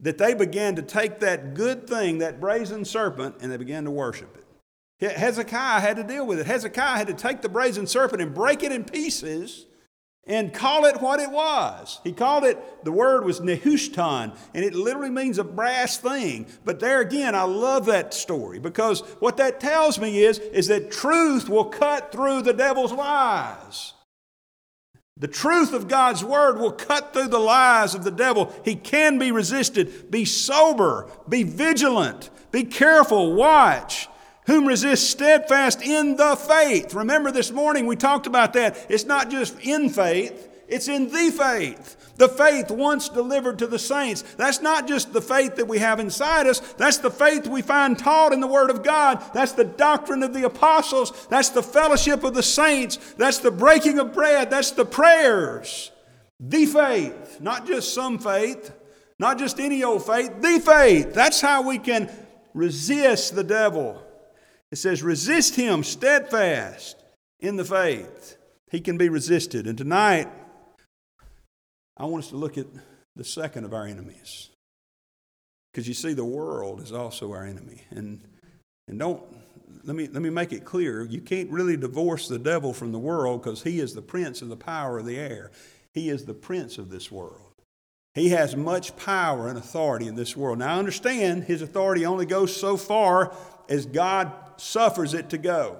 that 0.00 0.18
they 0.18 0.34
began 0.34 0.74
to 0.76 0.82
take 0.82 1.20
that 1.20 1.54
good 1.54 1.88
thing, 1.88 2.18
that 2.18 2.40
brazen 2.40 2.84
serpent, 2.84 3.36
and 3.40 3.50
they 3.50 3.56
began 3.56 3.84
to 3.84 3.90
worship 3.90 4.36
it. 4.36 5.12
Hezekiah 5.12 5.80
had 5.80 5.96
to 5.96 6.04
deal 6.04 6.26
with 6.26 6.38
it. 6.38 6.46
Hezekiah 6.46 6.96
had 6.96 7.08
to 7.08 7.14
take 7.14 7.42
the 7.42 7.48
brazen 7.48 7.86
serpent 7.86 8.22
and 8.22 8.32
break 8.32 8.62
it 8.62 8.70
in 8.70 8.84
pieces 8.84 9.66
and 10.26 10.54
call 10.54 10.84
it 10.84 11.00
what 11.00 11.18
it 11.20 11.30
was. 11.30 12.00
He 12.04 12.12
called 12.12 12.44
it, 12.44 12.84
the 12.84 12.92
word 12.92 13.24
was 13.24 13.40
Nehushtan, 13.40 14.36
and 14.54 14.64
it 14.64 14.74
literally 14.74 15.10
means 15.10 15.38
a 15.38 15.44
brass 15.44 15.96
thing. 15.96 16.46
But 16.64 16.78
there 16.78 17.00
again, 17.00 17.34
I 17.34 17.42
love 17.42 17.86
that 17.86 18.14
story 18.14 18.60
because 18.60 19.00
what 19.18 19.36
that 19.38 19.58
tells 19.58 19.98
me 19.98 20.22
is, 20.22 20.38
is 20.38 20.68
that 20.68 20.92
truth 20.92 21.48
will 21.48 21.64
cut 21.64 22.12
through 22.12 22.42
the 22.42 22.52
devil's 22.52 22.92
lies. 22.92 23.94
The 25.16 25.28
truth 25.28 25.72
of 25.72 25.88
God's 25.88 26.24
word 26.24 26.58
will 26.58 26.72
cut 26.72 27.12
through 27.12 27.28
the 27.28 27.38
lies 27.38 27.94
of 27.94 28.02
the 28.02 28.10
devil. 28.10 28.52
He 28.64 28.74
can 28.74 29.18
be 29.18 29.30
resisted. 29.30 30.10
Be 30.10 30.24
sober, 30.24 31.08
be 31.28 31.42
vigilant, 31.42 32.30
be 32.50 32.64
careful, 32.64 33.34
watch. 33.34 34.08
Whom 34.46 34.66
resist 34.66 35.10
steadfast 35.10 35.82
in 35.82 36.16
the 36.16 36.34
faith. 36.36 36.94
Remember 36.94 37.30
this 37.30 37.52
morning 37.52 37.86
we 37.86 37.96
talked 37.96 38.26
about 38.26 38.54
that. 38.54 38.86
It's 38.88 39.04
not 39.04 39.30
just 39.30 39.58
in 39.60 39.88
faith, 39.88 40.48
it's 40.68 40.88
in 40.88 41.12
the 41.12 41.30
faith. 41.30 41.96
The 42.16 42.28
faith 42.28 42.70
once 42.70 43.08
delivered 43.08 43.58
to 43.60 43.66
the 43.66 43.78
saints. 43.78 44.22
That's 44.36 44.60
not 44.60 44.86
just 44.86 45.12
the 45.12 45.22
faith 45.22 45.56
that 45.56 45.66
we 45.66 45.78
have 45.78 45.98
inside 45.98 46.46
us, 46.46 46.60
that's 46.74 46.98
the 46.98 47.10
faith 47.10 47.46
we 47.46 47.62
find 47.62 47.98
taught 47.98 48.32
in 48.32 48.40
the 48.40 48.46
Word 48.46 48.70
of 48.70 48.82
God. 48.82 49.22
That's 49.32 49.52
the 49.52 49.64
doctrine 49.64 50.22
of 50.22 50.34
the 50.34 50.44
apostles. 50.44 51.26
That's 51.28 51.48
the 51.48 51.62
fellowship 51.62 52.22
of 52.24 52.34
the 52.34 52.42
saints. 52.42 52.96
That's 53.16 53.38
the 53.38 53.50
breaking 53.50 53.98
of 53.98 54.12
bread. 54.12 54.50
That's 54.50 54.72
the 54.72 54.84
prayers. 54.84 55.90
The 56.38 56.66
faith, 56.66 57.40
not 57.40 57.66
just 57.66 57.94
some 57.94 58.18
faith, 58.18 58.72
not 59.18 59.38
just 59.38 59.60
any 59.60 59.84
old 59.84 60.04
faith, 60.04 60.32
the 60.40 60.60
faith. 60.60 61.14
That's 61.14 61.40
how 61.40 61.62
we 61.62 61.78
can 61.78 62.10
resist 62.52 63.34
the 63.34 63.44
devil. 63.44 64.02
It 64.72 64.78
says, 64.78 65.02
resist 65.02 65.54
him 65.54 65.84
steadfast 65.84 66.96
in 67.40 67.56
the 67.56 67.64
faith. 67.64 68.38
He 68.70 68.80
can 68.80 68.96
be 68.96 69.10
resisted. 69.10 69.66
And 69.66 69.76
tonight, 69.76 70.28
I 71.98 72.06
want 72.06 72.24
us 72.24 72.30
to 72.30 72.36
look 72.36 72.56
at 72.56 72.66
the 73.14 73.22
second 73.22 73.64
of 73.66 73.74
our 73.74 73.86
enemies. 73.86 74.48
Because 75.70 75.86
you 75.86 75.92
see, 75.92 76.14
the 76.14 76.24
world 76.24 76.80
is 76.80 76.90
also 76.90 77.32
our 77.32 77.44
enemy. 77.44 77.82
And, 77.90 78.22
and 78.88 78.98
don't, 78.98 79.22
let 79.84 79.94
me, 79.94 80.08
let 80.08 80.22
me 80.22 80.30
make 80.30 80.54
it 80.54 80.64
clear 80.64 81.04
you 81.04 81.20
can't 81.20 81.50
really 81.50 81.76
divorce 81.76 82.26
the 82.28 82.38
devil 82.38 82.72
from 82.72 82.92
the 82.92 82.98
world 82.98 83.42
because 83.42 83.62
he 83.62 83.78
is 83.78 83.94
the 83.94 84.00
prince 84.00 84.40
of 84.40 84.48
the 84.48 84.56
power 84.56 84.98
of 84.98 85.04
the 85.04 85.18
air. 85.18 85.50
He 85.92 86.08
is 86.08 86.24
the 86.24 86.34
prince 86.34 86.78
of 86.78 86.88
this 86.88 87.12
world. 87.12 87.52
He 88.14 88.30
has 88.30 88.56
much 88.56 88.96
power 88.96 89.48
and 89.48 89.58
authority 89.58 90.06
in 90.06 90.14
this 90.14 90.34
world. 90.34 90.58
Now, 90.58 90.74
I 90.74 90.78
understand 90.78 91.44
his 91.44 91.60
authority 91.60 92.06
only 92.06 92.24
goes 92.26 92.54
so 92.54 92.78
far 92.78 93.34
as 93.68 93.86
God 93.86 94.32
suffers 94.62 95.12
it 95.12 95.30
to 95.30 95.38
go. 95.38 95.78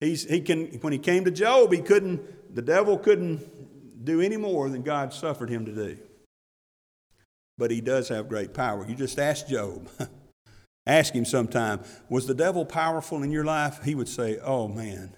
He's, 0.00 0.28
he 0.28 0.40
can, 0.40 0.66
when 0.80 0.92
he 0.92 0.98
came 0.98 1.24
to 1.24 1.30
Job, 1.30 1.72
he 1.72 1.80
couldn't, 1.80 2.54
the 2.54 2.62
devil 2.62 2.98
couldn't 2.98 4.04
do 4.04 4.20
any 4.20 4.36
more 4.36 4.68
than 4.68 4.82
God 4.82 5.12
suffered 5.12 5.48
him 5.48 5.64
to 5.64 5.72
do. 5.72 5.98
But 7.56 7.70
he 7.70 7.80
does 7.80 8.08
have 8.08 8.28
great 8.28 8.52
power. 8.52 8.86
You 8.86 8.94
just 8.94 9.18
ask 9.18 9.46
Job. 9.46 9.88
ask 10.86 11.14
him 11.14 11.24
sometime, 11.24 11.80
was 12.08 12.26
the 12.26 12.34
devil 12.34 12.64
powerful 12.64 13.22
in 13.22 13.30
your 13.30 13.44
life? 13.44 13.84
He 13.84 13.94
would 13.94 14.08
say, 14.08 14.38
oh 14.42 14.68
man, 14.68 15.14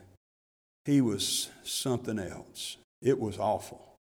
he 0.85 1.01
was 1.01 1.51
something 1.63 2.19
else. 2.19 2.77
It 3.01 3.19
was 3.19 3.39
awful. 3.39 3.97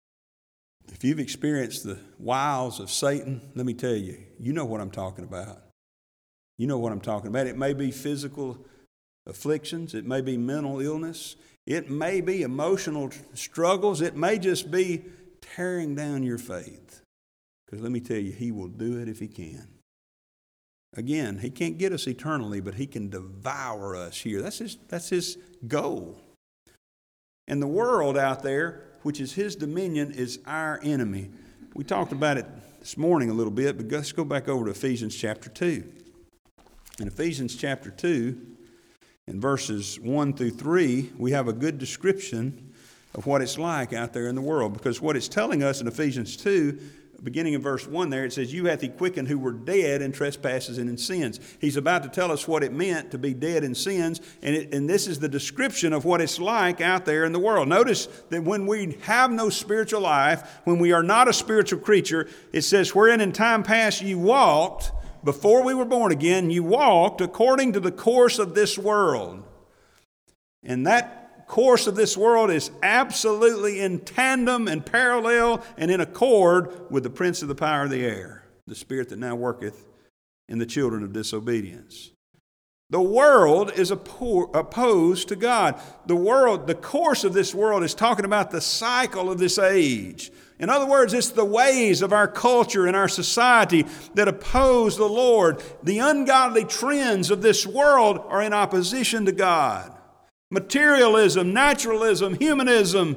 If 0.88 1.04
you've 1.04 1.20
experienced 1.20 1.84
the 1.84 1.98
wiles 2.18 2.80
of 2.80 2.90
Satan, 2.90 3.40
let 3.54 3.66
me 3.66 3.74
tell 3.74 3.94
you, 3.94 4.18
you 4.38 4.52
know 4.52 4.64
what 4.64 4.80
I'm 4.80 4.90
talking 4.90 5.24
about. 5.24 5.58
You 6.60 6.66
know 6.66 6.76
what 6.76 6.92
I'm 6.92 7.00
talking 7.00 7.28
about. 7.28 7.46
It 7.46 7.56
may 7.56 7.72
be 7.72 7.90
physical 7.90 8.58
afflictions, 9.26 9.94
it 9.94 10.04
may 10.04 10.20
be 10.20 10.36
mental 10.36 10.78
illness, 10.78 11.36
it 11.66 11.88
may 11.88 12.20
be 12.20 12.42
emotional 12.42 13.10
struggles. 13.32 14.02
It 14.02 14.14
may 14.14 14.38
just 14.38 14.70
be 14.70 15.04
tearing 15.40 15.94
down 15.94 16.22
your 16.22 16.36
faith. 16.36 17.00
Because 17.64 17.80
let 17.80 17.90
me 17.90 18.00
tell 18.00 18.18
you, 18.18 18.32
He 18.32 18.52
will 18.52 18.68
do 18.68 19.00
it 19.00 19.08
if 19.08 19.20
He 19.20 19.26
can. 19.26 19.68
Again, 20.94 21.38
He 21.38 21.48
can't 21.48 21.78
get 21.78 21.94
us 21.94 22.06
eternally, 22.06 22.60
but 22.60 22.74
He 22.74 22.86
can 22.86 23.08
devour 23.08 23.96
us 23.96 24.20
here. 24.20 24.42
That's 24.42 24.58
His, 24.58 24.76
that's 24.88 25.08
his 25.08 25.38
goal. 25.66 26.20
And 27.48 27.62
the 27.62 27.68
world 27.68 28.18
out 28.18 28.42
there, 28.42 28.84
which 29.00 29.18
is 29.18 29.32
His 29.32 29.56
dominion, 29.56 30.12
is 30.12 30.40
our 30.44 30.78
enemy. 30.82 31.30
We 31.72 31.84
talked 31.84 32.12
about 32.12 32.36
it 32.36 32.44
this 32.80 32.98
morning 32.98 33.30
a 33.30 33.34
little 33.34 33.50
bit, 33.50 33.78
but 33.78 33.90
let's 33.90 34.12
go 34.12 34.24
back 34.24 34.46
over 34.46 34.66
to 34.66 34.72
Ephesians 34.72 35.16
chapter 35.16 35.48
2. 35.48 35.99
In 37.00 37.08
Ephesians 37.08 37.56
chapter 37.56 37.90
2, 37.90 38.38
in 39.26 39.40
verses 39.40 39.98
1 39.98 40.34
through 40.34 40.50
3, 40.50 41.12
we 41.16 41.30
have 41.30 41.48
a 41.48 41.52
good 41.54 41.78
description 41.78 42.74
of 43.14 43.24
what 43.24 43.40
it's 43.40 43.56
like 43.56 43.94
out 43.94 44.12
there 44.12 44.28
in 44.28 44.34
the 44.34 44.42
world. 44.42 44.74
Because 44.74 45.00
what 45.00 45.16
it's 45.16 45.26
telling 45.26 45.62
us 45.62 45.80
in 45.80 45.88
Ephesians 45.88 46.36
2, 46.36 46.78
beginning 47.22 47.54
in 47.54 47.62
verse 47.62 47.86
1 47.86 48.10
there, 48.10 48.26
it 48.26 48.34
says, 48.34 48.52
You 48.52 48.66
hath 48.66 48.82
he 48.82 48.90
quickened 48.90 49.28
who 49.28 49.38
were 49.38 49.54
dead 49.54 50.02
in 50.02 50.12
trespasses 50.12 50.76
and 50.76 50.90
in 50.90 50.98
sins. 50.98 51.40
He's 51.58 51.78
about 51.78 52.02
to 52.02 52.10
tell 52.10 52.30
us 52.30 52.46
what 52.46 52.62
it 52.62 52.70
meant 52.70 53.12
to 53.12 53.18
be 53.18 53.32
dead 53.32 53.64
in 53.64 53.74
sins, 53.74 54.20
and, 54.42 54.54
it, 54.54 54.74
and 54.74 54.86
this 54.86 55.06
is 55.06 55.18
the 55.18 55.28
description 55.28 55.94
of 55.94 56.04
what 56.04 56.20
it's 56.20 56.38
like 56.38 56.82
out 56.82 57.06
there 57.06 57.24
in 57.24 57.32
the 57.32 57.38
world. 57.38 57.66
Notice 57.66 58.08
that 58.28 58.44
when 58.44 58.66
we 58.66 58.98
have 59.04 59.32
no 59.32 59.48
spiritual 59.48 60.02
life, 60.02 60.60
when 60.64 60.78
we 60.78 60.92
are 60.92 61.02
not 61.02 61.28
a 61.28 61.32
spiritual 61.32 61.80
creature, 61.80 62.28
it 62.52 62.60
says, 62.60 62.94
Wherein 62.94 63.22
in 63.22 63.32
time 63.32 63.62
past 63.62 64.02
you 64.02 64.18
walked, 64.18 64.92
before 65.24 65.62
we 65.62 65.74
were 65.74 65.84
born 65.84 66.12
again, 66.12 66.50
you 66.50 66.62
walked 66.62 67.20
according 67.20 67.72
to 67.74 67.80
the 67.80 67.92
course 67.92 68.38
of 68.38 68.54
this 68.54 68.78
world. 68.78 69.42
And 70.62 70.86
that 70.86 71.46
course 71.46 71.86
of 71.86 71.96
this 71.96 72.16
world 72.16 72.50
is 72.50 72.70
absolutely 72.82 73.80
in 73.80 73.98
tandem 73.98 74.68
and 74.68 74.86
parallel 74.86 75.64
and 75.76 75.90
in 75.90 76.00
accord 76.00 76.90
with 76.90 77.02
the 77.02 77.10
prince 77.10 77.42
of 77.42 77.48
the 77.48 77.54
power 77.54 77.84
of 77.84 77.90
the 77.90 78.04
air, 78.04 78.44
the 78.66 78.74
spirit 78.74 79.08
that 79.08 79.18
now 79.18 79.34
worketh 79.34 79.84
in 80.48 80.58
the 80.58 80.66
children 80.66 81.02
of 81.02 81.12
disobedience. 81.12 82.12
The 82.90 83.00
world 83.00 83.72
is 83.72 83.90
opposed 83.90 85.28
to 85.28 85.36
God. 85.36 85.80
The 86.06 86.16
world, 86.16 86.66
the 86.66 86.74
course 86.74 87.22
of 87.24 87.32
this 87.32 87.54
world 87.54 87.84
is 87.84 87.94
talking 87.94 88.24
about 88.24 88.50
the 88.50 88.60
cycle 88.60 89.30
of 89.30 89.38
this 89.38 89.58
age. 89.58 90.32
In 90.60 90.68
other 90.68 90.86
words, 90.86 91.14
it's 91.14 91.30
the 91.30 91.44
ways 91.44 92.02
of 92.02 92.12
our 92.12 92.28
culture 92.28 92.86
and 92.86 92.94
our 92.94 93.08
society 93.08 93.86
that 94.14 94.28
oppose 94.28 94.98
the 94.98 95.08
Lord. 95.08 95.62
The 95.82 95.98
ungodly 95.98 96.66
trends 96.66 97.30
of 97.30 97.40
this 97.40 97.66
world 97.66 98.20
are 98.28 98.42
in 98.42 98.52
opposition 98.52 99.24
to 99.24 99.32
God. 99.32 99.90
Materialism, 100.50 101.54
naturalism, 101.54 102.34
humanism, 102.34 103.16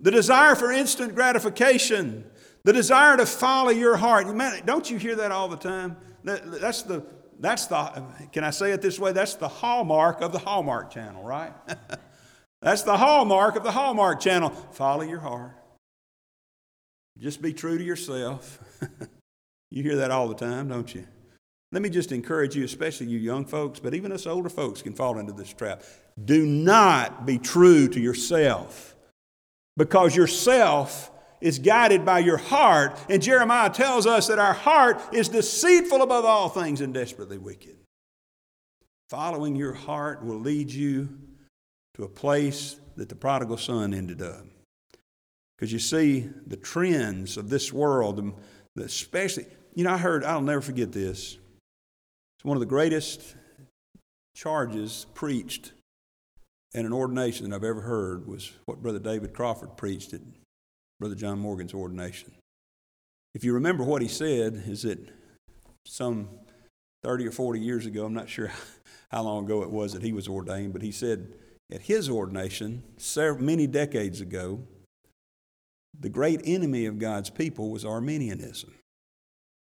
the 0.00 0.12
desire 0.12 0.54
for 0.54 0.70
instant 0.70 1.16
gratification, 1.16 2.24
the 2.62 2.72
desire 2.72 3.16
to 3.16 3.26
follow 3.26 3.70
your 3.70 3.96
heart. 3.96 4.26
don't 4.64 4.88
you 4.88 4.96
hear 4.96 5.16
that 5.16 5.32
all 5.32 5.48
the 5.48 5.56
time? 5.56 5.96
That's 6.22 6.82
the, 6.82 7.04
that's 7.40 7.66
the, 7.66 8.04
can 8.30 8.44
I 8.44 8.50
say 8.50 8.70
it 8.70 8.82
this 8.82 9.00
way? 9.00 9.10
That's 9.10 9.34
the 9.34 9.48
hallmark 9.48 10.20
of 10.20 10.30
the 10.30 10.38
Hallmark 10.38 10.92
channel, 10.92 11.24
right? 11.24 11.52
that's 12.62 12.82
the 12.82 12.96
hallmark 12.96 13.56
of 13.56 13.64
the 13.64 13.72
Hallmark 13.72 14.20
channel. 14.20 14.50
Follow 14.50 15.02
your 15.02 15.18
heart. 15.18 15.56
Just 17.18 17.40
be 17.40 17.52
true 17.52 17.78
to 17.78 17.84
yourself. 17.84 18.58
you 19.70 19.82
hear 19.82 19.96
that 19.96 20.10
all 20.10 20.28
the 20.28 20.34
time, 20.34 20.68
don't 20.68 20.94
you? 20.94 21.06
Let 21.72 21.82
me 21.82 21.90
just 21.90 22.12
encourage 22.12 22.54
you, 22.54 22.64
especially 22.64 23.06
you 23.06 23.18
young 23.18 23.44
folks, 23.44 23.80
but 23.80 23.94
even 23.94 24.12
us 24.12 24.26
older 24.26 24.48
folks 24.48 24.82
can 24.82 24.94
fall 24.94 25.18
into 25.18 25.32
this 25.32 25.52
trap. 25.52 25.82
Do 26.24 26.46
not 26.46 27.26
be 27.26 27.38
true 27.38 27.88
to 27.88 28.00
yourself 28.00 28.94
because 29.76 30.14
yourself 30.14 31.10
is 31.40 31.58
guided 31.58 32.04
by 32.04 32.20
your 32.20 32.36
heart. 32.36 32.98
And 33.10 33.20
Jeremiah 33.20 33.70
tells 33.70 34.06
us 34.06 34.28
that 34.28 34.38
our 34.38 34.54
heart 34.54 35.00
is 35.12 35.28
deceitful 35.28 36.00
above 36.02 36.24
all 36.24 36.48
things 36.48 36.80
and 36.80 36.94
desperately 36.94 37.38
wicked. 37.38 37.76
Following 39.10 39.54
your 39.54 39.74
heart 39.74 40.24
will 40.24 40.38
lead 40.38 40.70
you 40.70 41.08
to 41.94 42.04
a 42.04 42.08
place 42.08 42.76
that 42.96 43.08
the 43.08 43.14
prodigal 43.14 43.56
son 43.56 43.92
ended 43.92 44.22
up. 44.22 44.46
Because 45.56 45.72
you 45.72 45.78
see, 45.78 46.28
the 46.46 46.56
trends 46.56 47.36
of 47.36 47.48
this 47.48 47.72
world, 47.72 48.18
um, 48.18 48.34
especially, 48.78 49.46
you 49.74 49.84
know, 49.84 49.92
I 49.92 49.98
heard, 49.98 50.24
I'll 50.24 50.40
never 50.40 50.60
forget 50.60 50.92
this. 50.92 51.38
It's 52.36 52.44
one 52.44 52.56
of 52.56 52.60
the 52.60 52.66
greatest 52.66 53.36
charges 54.34 55.06
preached 55.14 55.72
in 56.72 56.86
an 56.86 56.92
ordination 56.92 57.48
that 57.48 57.56
I've 57.56 57.64
ever 57.64 57.82
heard 57.82 58.26
was 58.26 58.50
what 58.66 58.82
Brother 58.82 58.98
David 58.98 59.32
Crawford 59.32 59.76
preached 59.76 60.12
at 60.12 60.20
Brother 60.98 61.14
John 61.14 61.38
Morgan's 61.38 61.72
ordination. 61.72 62.32
If 63.34 63.44
you 63.44 63.52
remember 63.54 63.84
what 63.84 64.02
he 64.02 64.08
said, 64.08 64.64
is 64.66 64.82
that 64.82 64.98
some 65.86 66.28
30 67.04 67.28
or 67.28 67.30
40 67.30 67.60
years 67.60 67.86
ago, 67.86 68.04
I'm 68.04 68.14
not 68.14 68.28
sure 68.28 68.50
how 69.10 69.22
long 69.22 69.44
ago 69.44 69.62
it 69.62 69.70
was 69.70 69.92
that 69.92 70.02
he 70.02 70.12
was 70.12 70.26
ordained, 70.26 70.72
but 70.72 70.82
he 70.82 70.90
said 70.90 71.32
at 71.72 71.82
his 71.82 72.08
ordination, 72.08 72.82
many 73.38 73.66
decades 73.66 74.20
ago, 74.20 74.60
the 75.98 76.08
great 76.08 76.40
enemy 76.44 76.86
of 76.86 76.98
God's 76.98 77.30
people 77.30 77.70
was 77.70 77.84
Arminianism. 77.84 78.74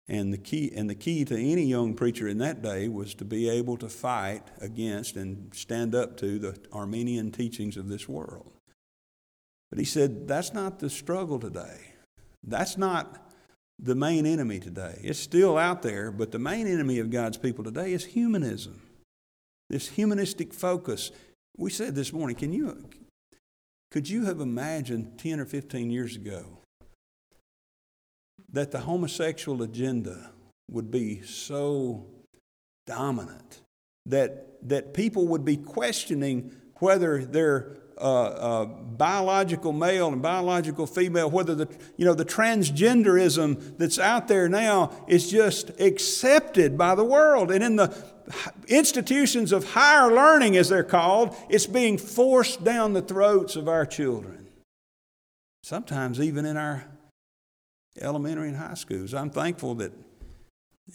And 0.08 0.32
the, 0.32 0.38
key, 0.38 0.72
and 0.74 0.90
the 0.90 0.94
key 0.94 1.24
to 1.24 1.34
any 1.36 1.64
young 1.64 1.94
preacher 1.94 2.26
in 2.26 2.38
that 2.38 2.60
day 2.60 2.88
was 2.88 3.14
to 3.14 3.24
be 3.24 3.48
able 3.48 3.76
to 3.78 3.88
fight 3.88 4.42
against 4.60 5.16
and 5.16 5.54
stand 5.54 5.94
up 5.94 6.16
to 6.18 6.38
the 6.38 6.58
Arminian 6.72 7.30
teachings 7.30 7.76
of 7.76 7.88
this 7.88 8.08
world. 8.08 8.50
But 9.70 9.78
he 9.78 9.84
said, 9.84 10.26
that's 10.28 10.52
not 10.52 10.80
the 10.80 10.90
struggle 10.90 11.38
today. 11.38 11.94
That's 12.42 12.76
not 12.76 13.32
the 13.78 13.94
main 13.94 14.26
enemy 14.26 14.58
today. 14.58 15.00
It's 15.02 15.18
still 15.18 15.56
out 15.56 15.82
there, 15.82 16.10
but 16.10 16.30
the 16.30 16.38
main 16.38 16.66
enemy 16.66 16.98
of 16.98 17.10
God's 17.10 17.38
people 17.38 17.64
today 17.64 17.92
is 17.92 18.04
humanism. 18.04 18.82
This 19.70 19.88
humanistic 19.88 20.52
focus. 20.52 21.10
We 21.56 21.70
said 21.70 21.94
this 21.94 22.12
morning, 22.12 22.36
can 22.36 22.52
you, 22.52 22.88
could 23.92 24.08
you 24.08 24.24
have 24.24 24.40
imagined 24.40 25.18
10 25.18 25.38
or 25.38 25.44
15 25.44 25.90
years 25.90 26.16
ago 26.16 26.58
that 28.50 28.70
the 28.70 28.80
homosexual 28.80 29.62
agenda 29.62 30.30
would 30.70 30.90
be 30.90 31.20
so 31.22 32.06
dominant 32.86 33.60
that, 34.06 34.46
that 34.66 34.94
people 34.94 35.28
would 35.28 35.44
be 35.44 35.58
questioning 35.58 36.56
whether 36.76 37.22
their 37.22 37.81
uh, 38.02 38.04
uh, 38.04 38.64
biological 38.64 39.72
male 39.72 40.08
and 40.08 40.20
biological 40.20 40.86
female, 40.86 41.30
whether 41.30 41.54
the, 41.54 41.68
you 41.96 42.04
know, 42.04 42.14
the 42.14 42.24
transgenderism 42.24 43.78
that's 43.78 43.98
out 43.98 44.26
there 44.26 44.48
now 44.48 44.90
is 45.06 45.30
just 45.30 45.70
accepted 45.80 46.76
by 46.76 46.96
the 46.96 47.04
world. 47.04 47.52
And 47.52 47.62
in 47.62 47.76
the 47.76 47.96
institutions 48.66 49.52
of 49.52 49.72
higher 49.72 50.12
learning, 50.12 50.56
as 50.56 50.68
they're 50.68 50.82
called, 50.82 51.36
it's 51.48 51.66
being 51.66 51.96
forced 51.96 52.64
down 52.64 52.92
the 52.92 53.02
throats 53.02 53.54
of 53.54 53.68
our 53.68 53.86
children. 53.86 54.48
Sometimes 55.62 56.20
even 56.20 56.44
in 56.44 56.56
our 56.56 56.84
elementary 58.00 58.48
and 58.48 58.56
high 58.56 58.74
schools. 58.74 59.14
I'm 59.14 59.30
thankful 59.30 59.76
that 59.76 59.92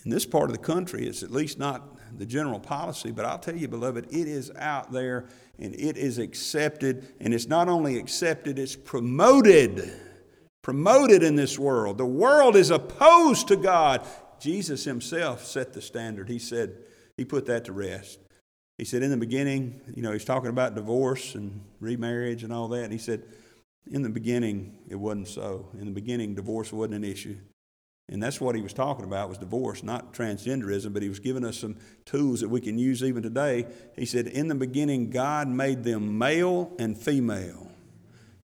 in 0.04 0.12
this 0.12 0.26
part 0.26 0.50
of 0.50 0.52
the 0.52 0.62
country, 0.62 1.08
it's 1.08 1.24
at 1.24 1.32
least 1.32 1.58
not 1.58 1.97
the 2.18 2.26
general 2.26 2.60
policy, 2.60 3.12
but 3.12 3.26
I'll 3.26 3.40
tell 3.40 3.56
you, 3.56 3.68
beloved, 3.68 4.08
it 4.12 4.28
is 4.28 4.52
out 4.58 4.92
there 4.92 5.26
and 5.60 5.74
it 5.76 5.98
is 5.98 6.18
accepted. 6.20 7.14
And 7.20 7.34
it's 7.34 7.48
not 7.48 7.68
only 7.68 7.98
accepted, 7.98 8.60
it's 8.60 8.76
promoted. 8.76 9.92
Promoted 10.62 11.24
in 11.24 11.36
this 11.36 11.58
world. 11.58 11.98
The 11.98 12.06
world 12.06 12.56
is 12.56 12.70
opposed 12.70 13.48
to 13.48 13.56
God. 13.56 14.06
Jesus 14.40 14.84
himself 14.84 15.46
set 15.46 15.74
the 15.74 15.82
standard. 15.82 16.30
He 16.30 16.40
said, 16.40 16.76
he 17.16 17.26
put 17.26 17.46
that 17.48 17.66
to 17.66 17.74
rest. 17.74 18.20
He 18.78 18.86
said, 18.86 19.02
in 19.02 19.10
the 19.10 19.18
beginning, 19.18 19.82
you 19.96 20.04
know, 20.04 20.12
he's 20.12 20.26
talking 20.26 20.50
about 20.50 20.76
divorce 20.76 21.34
and 21.34 21.62
remarriage 21.80 22.44
and 22.44 22.54
all 22.54 22.68
that. 22.68 22.84
And 22.84 22.92
he 22.92 23.00
said, 23.00 23.24
in 23.90 24.04
the 24.04 24.10
beginning, 24.10 24.76
it 24.90 24.96
wasn't 24.96 25.30
so. 25.30 25.70
In 25.80 25.86
the 25.86 25.92
beginning, 25.92 26.36
divorce 26.36 26.72
wasn't 26.72 26.96
an 26.96 27.04
issue. 27.04 27.38
And 28.10 28.24
that's 28.24 28.40
what 28.40 28.56
he 28.56 28.62
was 28.62 28.74
talking 28.74 29.04
about 29.04 29.28
was 29.28 29.38
divorce, 29.38 29.84
not 29.84 30.14
transgenderism, 30.14 30.94
but 30.94 31.04
he 31.04 31.10
was 31.10 31.20
giving 31.20 31.44
us 31.44 31.58
some 31.58 31.76
tools 32.06 32.40
that 32.40 32.48
we 32.48 32.62
can 32.62 32.78
use 32.78 33.04
even 33.04 33.22
today. 33.22 33.68
He 33.98 34.06
said, 34.06 34.28
In 34.28 34.48
the 34.48 34.56
beginning, 34.56 35.10
God 35.10 35.50
made 35.50 35.84
them 35.84 36.18
male 36.18 36.72
and 36.80 36.98
female. 36.98 37.70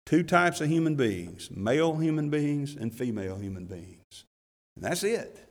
Two 0.05 0.23
types 0.23 0.61
of 0.61 0.69
human 0.69 0.97
beings 0.97 1.51
male 1.51 1.97
human 1.97 2.29
beings 2.29 2.77
and 2.77 2.95
female 2.95 3.37
human 3.37 3.65
beings. 3.65 4.25
And 4.77 4.85
that's 4.85 5.03
it. 5.03 5.45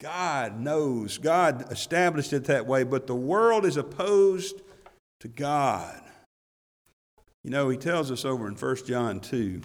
God 0.00 0.58
knows. 0.58 1.18
God 1.18 1.70
established 1.70 2.32
it 2.32 2.44
that 2.46 2.66
way, 2.66 2.82
but 2.82 3.06
the 3.06 3.14
world 3.14 3.64
is 3.64 3.76
opposed 3.76 4.60
to 5.20 5.28
God. 5.28 6.00
You 7.44 7.50
know, 7.50 7.68
he 7.68 7.76
tells 7.76 8.10
us 8.10 8.24
over 8.24 8.48
in 8.48 8.54
1 8.54 8.76
John 8.84 9.20
2, 9.20 9.62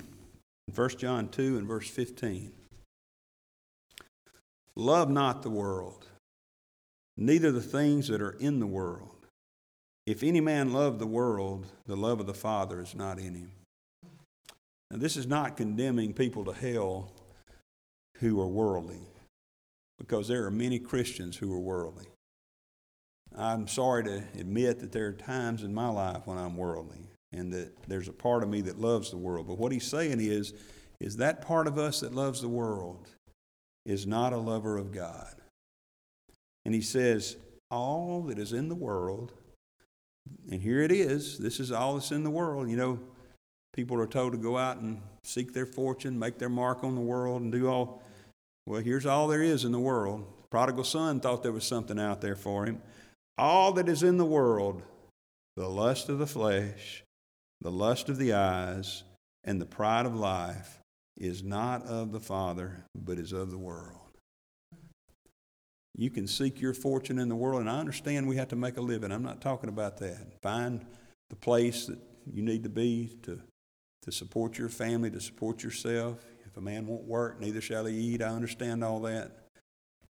in 0.68 0.74
1 0.74 0.90
John 0.98 1.28
2 1.30 1.58
and 1.58 1.68
verse 1.68 1.90
15 1.90 2.52
Love 4.80 5.10
not 5.10 5.42
the 5.42 5.50
world, 5.50 6.06
neither 7.18 7.52
the 7.52 7.60
things 7.60 8.08
that 8.08 8.22
are 8.22 8.38
in 8.40 8.62
the 8.62 8.66
world. 8.66 9.28
If 10.08 10.24
any 10.24 10.40
man 10.40 10.72
love 10.72 11.00
the 11.00 11.06
world, 11.06 11.66
the 11.86 11.98
love 11.98 12.22
of 12.22 12.28
the 12.28 12.34
Father 12.34 12.80
is 12.82 12.96
not 12.96 13.20
in 13.20 13.36
him. 13.36 13.52
Now, 14.90 14.98
this 14.98 15.18
is 15.18 15.28
not 15.28 15.58
condemning 15.58 16.14
people 16.14 16.46
to 16.46 16.54
hell 16.54 17.12
who 18.20 18.40
are 18.40 18.48
worldly 18.48 19.02
because 19.98 20.30
there 20.30 20.46
are 20.46 20.52
many 20.52 20.80
Christians 20.80 21.36
who 21.36 21.54
are 21.54 21.60
worldly. 21.60 22.06
I'm 23.36 23.68
sorry 23.68 24.06
to 24.06 24.24
admit 24.40 24.80
that 24.80 24.94
there 24.94 25.08
are 25.08 25.12
times 25.12 25.64
in 25.64 25.74
my 25.74 25.90
life 25.90 26.22
when 26.24 26.38
I'm 26.38 26.56
worldly 26.56 27.02
and 27.34 27.52
that 27.52 27.74
there's 27.90 28.08
a 28.08 28.14
part 28.14 28.44
of 28.44 28.50
me 28.50 28.62
that 28.62 28.80
loves 28.80 29.12
the 29.12 29.18
world. 29.18 29.46
But 29.46 29.58
what 29.58 29.74
he's 29.74 29.86
saying 29.86 30.22
is, 30.22 30.54
is 31.02 31.18
that 31.18 31.42
part 31.42 31.68
of 31.68 31.78
us 31.78 32.00
that 32.00 32.16
loves 32.16 32.40
the 32.40 32.48
world 32.48 33.10
is 33.86 34.06
not 34.06 34.34
a 34.34 34.38
lover 34.38 34.78
of 34.78 34.92
God. 34.92 35.34
And 36.66 36.74
he 36.74 36.82
says, 36.82 37.38
all 37.72 38.24
that 38.24 38.38
is 38.38 38.54
in 38.54 38.70
the 38.70 38.76
world, 38.76 39.32
and 40.52 40.62
here 40.62 40.82
it 40.82 40.92
is, 40.92 41.38
this 41.38 41.60
is 41.60 41.72
all 41.72 41.96
that's 41.96 42.12
in 42.12 42.24
the 42.24 42.30
world. 42.30 42.70
You 42.70 42.78
know, 42.78 43.00
people 43.74 44.00
are 44.00 44.08
told 44.08 44.34
to 44.34 44.38
go 44.38 44.58
out 44.58 44.78
and 44.78 45.02
seek 45.24 45.54
their 45.54 45.66
fortune, 45.66 46.18
make 46.18 46.38
their 46.38 46.50
mark 46.50 46.84
on 46.84 46.96
the 46.96 47.02
world, 47.02 47.42
and 47.42 47.52
do 47.52 47.68
all. 47.68 48.04
Well, 48.66 48.82
here's 48.82 49.06
all 49.06 49.28
there 49.28 49.42
is 49.42 49.66
in 49.66 49.72
the 49.72 49.80
world. 49.80 50.26
Prodigal 50.50 50.84
son 50.84 51.20
thought 51.20 51.44
there 51.44 51.52
was 51.52 51.64
something 51.66 52.00
out 52.00 52.22
there 52.22 52.36
for 52.36 52.66
him. 52.66 52.82
All 53.38 53.72
that 53.74 53.88
is 53.88 54.04
in 54.04 54.18
the 54.18 54.26
world, 54.26 54.82
the 55.56 55.68
lust 55.68 56.10
of 56.10 56.20
the 56.20 56.28
flesh, 56.28 57.04
the 57.62 57.72
lust 57.72 58.10
of 58.10 58.18
the 58.18 58.34
eyes, 58.34 59.04
and 59.44 59.62
the 59.62 59.66
pride 59.66 60.06
of 60.06 60.16
life 60.16 60.79
is 61.20 61.44
not 61.44 61.86
of 61.86 62.12
the 62.12 62.20
Father, 62.20 62.86
but 62.96 63.20
is 63.20 63.34
of 63.34 63.52
the 63.52 63.58
world. 63.58 63.96
You 65.96 66.10
can 66.10 66.28
seek 66.28 66.62
your 66.62 66.74
fortune 66.74 67.20
in 67.20 67.28
the 67.28 67.36
world, 67.36 67.60
and 67.60 67.70
I 67.70 67.78
understand 67.78 68.28
we 68.28 68.38
have 68.38 68.48
to 68.50 68.56
make 68.56 68.78
a 68.78 68.82
living. 68.82 69.12
I'm 69.12 69.24
not 69.24 69.42
talking 69.42 69.70
about 69.70 69.98
that. 69.98 70.42
Find 70.42 70.86
the 71.30 71.36
place 71.36 71.88
that 71.88 72.00
you 72.32 72.42
need 72.42 72.64
to 72.64 72.70
be 72.70 73.18
to, 73.24 73.42
to 74.04 74.12
support 74.12 74.58
your 74.58 74.70
family, 74.70 75.12
to 75.12 75.20
support 75.20 75.62
yourself. 75.62 76.24
If 76.46 76.56
a 76.56 76.62
man 76.62 76.88
won't 76.88 77.04
work, 77.04 77.42
neither 77.42 77.60
shall 77.60 77.86
he 77.86 77.96
eat. 77.96 78.22
I 78.22 78.30
understand 78.30 78.84
all 78.84 79.02
that. 79.02 79.32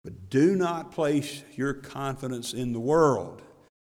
But 0.05 0.31
do 0.31 0.55
not 0.55 0.93
place 0.93 1.43
your 1.57 1.75
confidence 1.75 2.53
in 2.55 2.73
the 2.73 2.81
world. 2.81 3.43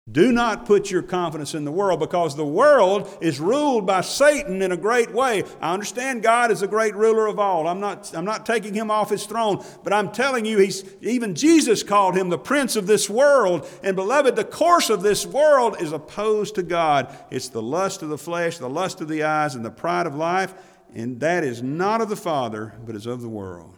Do 0.10 0.32
not 0.32 0.65
put 0.65 0.89
your 0.89 1.02
confidence 1.02 1.54
in 1.54 1.65
the 1.65 1.72
world 1.72 2.00
because 2.00 2.34
the 2.34 2.46
world 2.46 3.17
is 3.20 3.41
ruled 3.41 3.86
by 3.86 4.00
Satan 4.00 4.62
in 4.62 4.72
a 4.72 4.78
great 4.78 5.12
way. 5.12 5.43
I 5.60 5.74
understand 5.74 6.24
God 6.24 6.50
is 6.50 6.62
a 6.62 6.67
great 6.67 6.96
ruler 6.96 7.28
of 7.28 7.39
all. 7.39 7.67
I'm 7.67 7.82
not, 7.82 8.15
I'm 8.15 8.24
not 8.24 8.46
taking 8.46 8.74
him 8.74 8.89
off 8.89 9.10
his 9.10 9.26
throne, 9.26 9.62
but 9.84 9.91
I'm 9.91 10.13
telling 10.13 10.46
you, 10.46 10.60
he's, 10.60 10.86
even 11.02 11.36
Jesus 11.36 11.84
called 11.84 12.15
him 12.15 12.30
the 12.30 12.38
prince 12.38 12.78
of 12.78 12.88
this 12.88 13.10
world. 13.10 13.67
And 13.84 13.98
beloved, 13.98 14.38
the 14.38 14.46
course 14.46 14.89
of 14.89 15.02
this 15.02 15.26
world 15.26 15.76
is 15.82 15.91
opposed 15.91 16.56
to 16.56 16.63
God. 16.63 17.13
It's 17.30 17.50
the 17.50 17.62
lust 17.62 18.02
of 18.02 18.08
the 18.08 18.17
flesh, 18.17 18.60
the 18.60 18.70
lust 18.70 19.02
of 19.02 19.10
the 19.10 19.24
eyes, 19.24 19.56
and 19.56 19.65
the 19.65 19.72
pride 19.72 20.08
of 20.08 20.15
life. 20.15 20.54
And 20.96 21.20
that 21.20 21.43
is 21.43 21.62
not 21.62 22.00
of 22.00 22.08
the 22.08 22.15
Father, 22.15 22.74
but 22.86 22.96
is 22.96 23.08
of 23.08 23.22
the 23.22 23.28
world. 23.28 23.76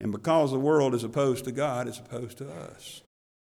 And 0.00 0.12
because 0.12 0.52
the 0.52 0.60
world 0.60 0.94
is 0.94 1.02
opposed 1.02 1.46
to 1.46 1.52
God, 1.52 1.88
it's 1.88 1.98
opposed 1.98 2.38
to 2.38 2.48
us. 2.48 3.02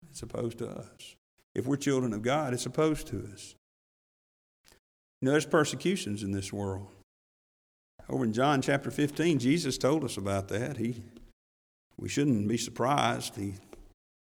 It's 0.10 0.22
opposed 0.22 0.60
to 0.60 0.70
us. 0.70 1.18
If 1.56 1.66
we're 1.66 1.78
children 1.78 2.13
of 2.13 2.22
God, 2.22 2.54
it's 2.54 2.66
opposed 2.66 3.08
to 3.08 3.28
us. 3.32 3.56
You 5.22 5.28
know, 5.28 5.32
there's 5.32 5.46
persecutions 5.46 6.24
in 6.24 6.32
this 6.32 6.52
world. 6.52 6.88
Over 8.10 8.26
in 8.26 8.34
John 8.34 8.62
chapter 8.62 8.92
15, 8.92 9.39
Jesus 9.39 9.78
told 9.78 10.04
us 10.04 10.18
about 10.18 10.50
that. 10.50 10.78
He, 10.78 11.04
we 11.98 12.10
shouldn't 12.10 12.48
be 12.48 12.58
surprised. 12.58 13.36
He, 13.36 13.54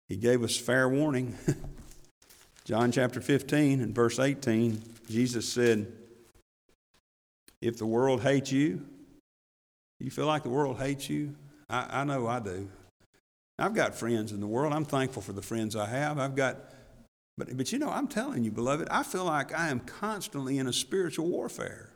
he 0.09 0.17
gave 0.17 0.43
us 0.43 0.57
fair 0.57 0.89
warning. 0.89 1.37
John 2.65 2.91
chapter 2.91 3.21
15 3.21 3.81
and 3.81 3.95
verse 3.95 4.19
18, 4.19 4.83
Jesus 5.09 5.49
said, 5.49 5.93
If 7.61 7.79
the 7.79 7.87
world 7.87 8.23
hates 8.23 8.51
you, 8.51 8.85
you 10.01 10.11
feel 10.11 10.27
like 10.27 10.43
the 10.43 10.51
world 10.51 10.79
hates 10.79 11.09
you? 11.09 11.37
I, 11.69 12.01
I 12.01 12.05
know 12.05 12.27
I 12.27 12.41
do. 12.41 12.69
I've 13.59 13.75
got 13.75 13.95
friends 13.95 14.33
in 14.33 14.41
the 14.41 14.47
world. 14.47 14.73
I'm 14.73 14.87
thankful 14.87 15.23
for 15.23 15.33
the 15.33 15.43
friends 15.43 15.77
I 15.77 15.87
have. 15.87 16.19
I've 16.19 16.35
got 16.35 16.57
but, 17.41 17.57
but 17.57 17.73
you 17.73 17.79
know, 17.79 17.89
I'm 17.89 18.07
telling 18.07 18.45
you, 18.45 18.51
beloved, 18.51 18.87
I 18.91 19.03
feel 19.03 19.25
like 19.25 19.59
I 19.59 19.69
am 19.69 19.81
constantly 19.81 20.59
in 20.59 20.67
a 20.67 20.73
spiritual 20.73 21.27
warfare. 21.27 21.91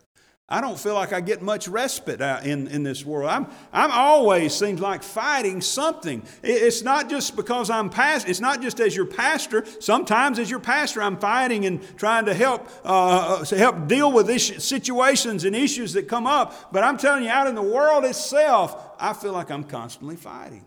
I 0.47 0.61
don't 0.61 0.79
feel 0.79 0.93
like 0.93 1.11
I 1.11 1.21
get 1.21 1.41
much 1.41 1.67
respite 1.67 2.21
in, 2.45 2.67
in 2.67 2.83
this 2.83 3.03
world. 3.03 3.31
I'm, 3.31 3.47
I'm 3.73 3.89
always 3.91 4.53
seems 4.53 4.79
like 4.79 5.01
fighting 5.01 5.59
something. 5.59 6.23
It's 6.43 6.83
not 6.83 7.09
just 7.09 7.35
because 7.35 7.71
I'm 7.71 7.89
past, 7.89 8.27
it's 8.27 8.39
not 8.39 8.61
just 8.61 8.79
as 8.79 8.95
your 8.95 9.07
pastor. 9.07 9.65
Sometimes 9.79 10.37
as 10.37 10.49
your 10.49 10.59
pastor, 10.59 11.01
I'm 11.01 11.17
fighting 11.17 11.65
and 11.65 11.81
trying 11.97 12.25
to 12.25 12.33
help, 12.35 12.69
uh, 12.83 13.43
to 13.45 13.57
help 13.57 13.87
deal 13.87 14.11
with 14.11 14.29
issues, 14.29 14.63
situations 14.63 15.45
and 15.45 15.55
issues 15.55 15.93
that 15.93 16.07
come 16.07 16.27
up. 16.27 16.71
But 16.71 16.83
I'm 16.83 16.97
telling 16.97 17.23
you, 17.23 17.29
out 17.29 17.47
in 17.47 17.55
the 17.55 17.63
world 17.63 18.05
itself, 18.05 18.95
I 18.99 19.13
feel 19.13 19.31
like 19.31 19.49
I'm 19.49 19.63
constantly 19.63 20.15
fighting. 20.15 20.63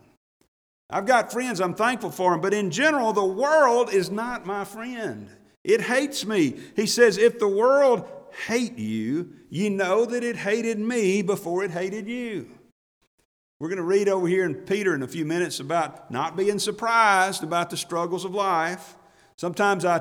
I've 0.91 1.07
got 1.07 1.31
friends, 1.31 1.61
I'm 1.61 1.75
thankful 1.75 2.11
for 2.11 2.33
them, 2.33 2.41
but 2.41 2.55
in 2.55 2.71
general, 2.71 3.13
the 3.13 3.25
world 3.25 3.93
is 3.93 4.11
not 4.11 4.47
my 4.47 4.65
friend. 4.65 5.29
It 5.63 5.83
hates 5.83 6.25
me. 6.25 6.57
He 6.77 6.87
says, 6.87 7.19
if 7.19 7.39
the 7.39 7.49
world 7.49 8.09
hate 8.47 8.79
you, 8.79 9.33
you 9.51 9.69
know 9.69 10.07
that 10.07 10.25
it 10.25 10.37
hated 10.37 10.79
me 10.79 11.21
before 11.21 11.65
it 11.65 11.71
hated 11.71 12.09
you. 12.09 12.49
We're 13.61 13.69
going 13.69 13.79
to 13.79 13.83
read 13.83 14.09
over 14.09 14.27
here 14.27 14.45
in 14.45 14.55
Peter 14.55 14.95
in 14.95 15.03
a 15.03 15.09
few 15.09 15.25
minutes 15.25 15.61
about 15.61 16.11
not 16.11 16.37
being 16.37 16.59
surprised 16.59 17.43
about 17.43 17.71
the 17.71 17.77
struggles 17.77 18.25
of 18.25 18.35
life. 18.35 18.97
Sometimes 19.37 19.85
I 19.85 20.01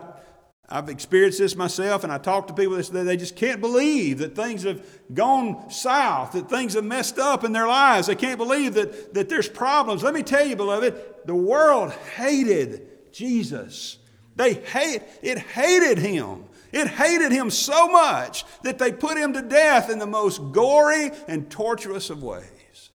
I've 0.70 0.90
experienced 0.90 1.40
this 1.40 1.56
myself, 1.56 2.04
and 2.04 2.12
I 2.12 2.18
talk 2.18 2.48
to 2.48 2.54
people 2.54 2.76
that 2.76 2.92
they 2.92 3.16
just 3.16 3.38
can't 3.38 3.62
believe 3.62 4.18
that 4.18 4.36
things 4.36 4.64
have 4.64 4.86
gone 5.14 5.70
south, 5.70 6.34
that 6.34 6.50
things 6.50 6.74
have 6.74 6.84
messed 6.84 7.18
up 7.18 7.46
in 7.46 7.54
their 7.54 7.68
lives. 7.68 8.08
They 8.08 8.16
can't 8.16 8.38
believe 8.38 8.74
that, 8.74 9.14
that 9.14 9.30
there's 9.30 9.48
problems. 9.48 10.04
Let 10.04 10.14
me 10.14 10.24
tell 10.24 10.46
you, 10.46 10.58
beloved, 10.58 10.94
the 11.26 11.36
world 11.36 11.94
hated 12.16 13.14
Jesus. 13.14 13.98
They 14.36 14.56
hate, 14.56 15.04
it 15.22 15.40
hated 15.40 16.00
him. 16.00 16.44
It 16.74 16.88
hated 16.88 17.32
him 17.32 17.50
so 17.50 17.88
much 17.88 18.44
that 18.64 18.78
they 18.78 18.92
put 18.92 19.18
him 19.18 19.32
to 19.34 19.42
death 19.42 19.90
in 19.90 20.00
the 20.00 20.06
most 20.06 20.52
gory 20.52 21.12
and 21.30 21.50
torturous 21.50 22.10
of 22.10 22.22
ways. 22.22 22.92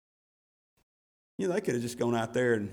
You 1.39 1.47
know, 1.47 1.55
they 1.55 1.61
could 1.61 1.75
have 1.75 1.83
just 1.83 1.99
gone 1.99 2.17
out 2.17 2.35
there 2.35 2.55
and 2.55 2.73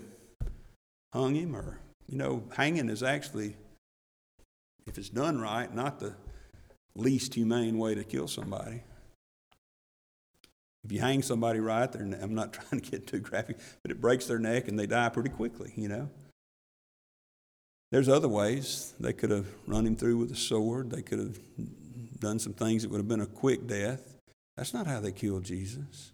hung 1.13 1.35
him, 1.35 1.55
or, 1.55 1.79
you 2.09 2.17
know, 2.17 2.43
hanging 2.55 2.89
is 2.89 3.03
actually 3.03 3.55
if 4.87 4.97
it's 4.97 5.09
done 5.09 5.39
right, 5.39 5.73
not 5.73 5.99
the 5.99 6.13
least 6.95 7.35
humane 7.35 7.77
way 7.77 7.93
to 7.95 8.03
kill 8.03 8.27
somebody. 8.27 8.83
If 10.83 10.91
you 10.91 11.01
hang 11.01 11.21
somebody 11.21 11.59
right, 11.59 11.93
I'm 11.93 12.33
not 12.33 12.53
trying 12.53 12.81
to 12.81 12.91
get 12.91 13.07
too 13.07 13.19
graphic, 13.19 13.57
but 13.81 13.91
it 13.91 14.01
breaks 14.01 14.25
their 14.25 14.39
neck 14.39 14.67
and 14.67 14.79
they 14.79 14.87
die 14.87 15.09
pretty 15.09 15.29
quickly, 15.29 15.73
you 15.75 15.89
know. 15.89 16.09
There's 17.91 18.09
other 18.09 18.27
ways. 18.27 18.93
They 18.99 19.13
could 19.13 19.29
have 19.31 19.47
run 19.65 19.85
him 19.85 19.95
through 19.95 20.17
with 20.17 20.31
a 20.31 20.35
sword. 20.35 20.91
They 20.91 21.01
could 21.01 21.19
have 21.19 21.39
done 22.19 22.39
some 22.39 22.53
things 22.53 22.83
that 22.83 22.91
would 22.91 22.97
have 22.97 23.07
been 23.07 23.21
a 23.21 23.25
quick 23.25 23.67
death. 23.67 24.15
That's 24.57 24.73
not 24.73 24.87
how 24.87 24.99
they 24.99 25.11
killed 25.11 25.43
Jesus. 25.43 26.11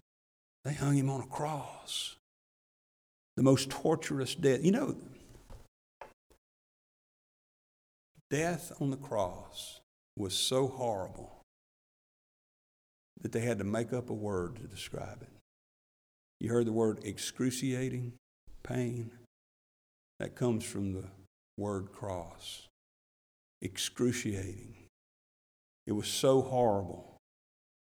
They 0.64 0.74
hung 0.74 0.96
him 0.96 1.10
on 1.10 1.20
a 1.20 1.26
cross. 1.26 2.16
The 3.36 3.42
most 3.42 3.70
torturous 3.70 4.34
death. 4.34 4.64
You 4.64 4.72
know, 4.72 4.96
death 8.30 8.72
on 8.80 8.90
the 8.90 8.96
cross 8.96 9.80
was 10.16 10.34
so 10.34 10.66
horrible 10.66 11.42
that 13.20 13.32
they 13.32 13.40
had 13.40 13.58
to 13.58 13.64
make 13.64 13.92
up 13.92 14.10
a 14.10 14.14
word 14.14 14.56
to 14.56 14.62
describe 14.62 15.22
it. 15.22 15.28
You 16.40 16.50
heard 16.50 16.66
the 16.66 16.72
word 16.72 17.00
excruciating 17.04 18.12
pain? 18.62 19.10
That 20.20 20.36
comes 20.36 20.64
from 20.64 20.92
the 20.92 21.04
word 21.56 21.90
cross. 21.92 22.68
Excruciating. 23.62 24.74
It 25.86 25.92
was 25.92 26.06
so 26.06 26.42
horrible. 26.42 27.16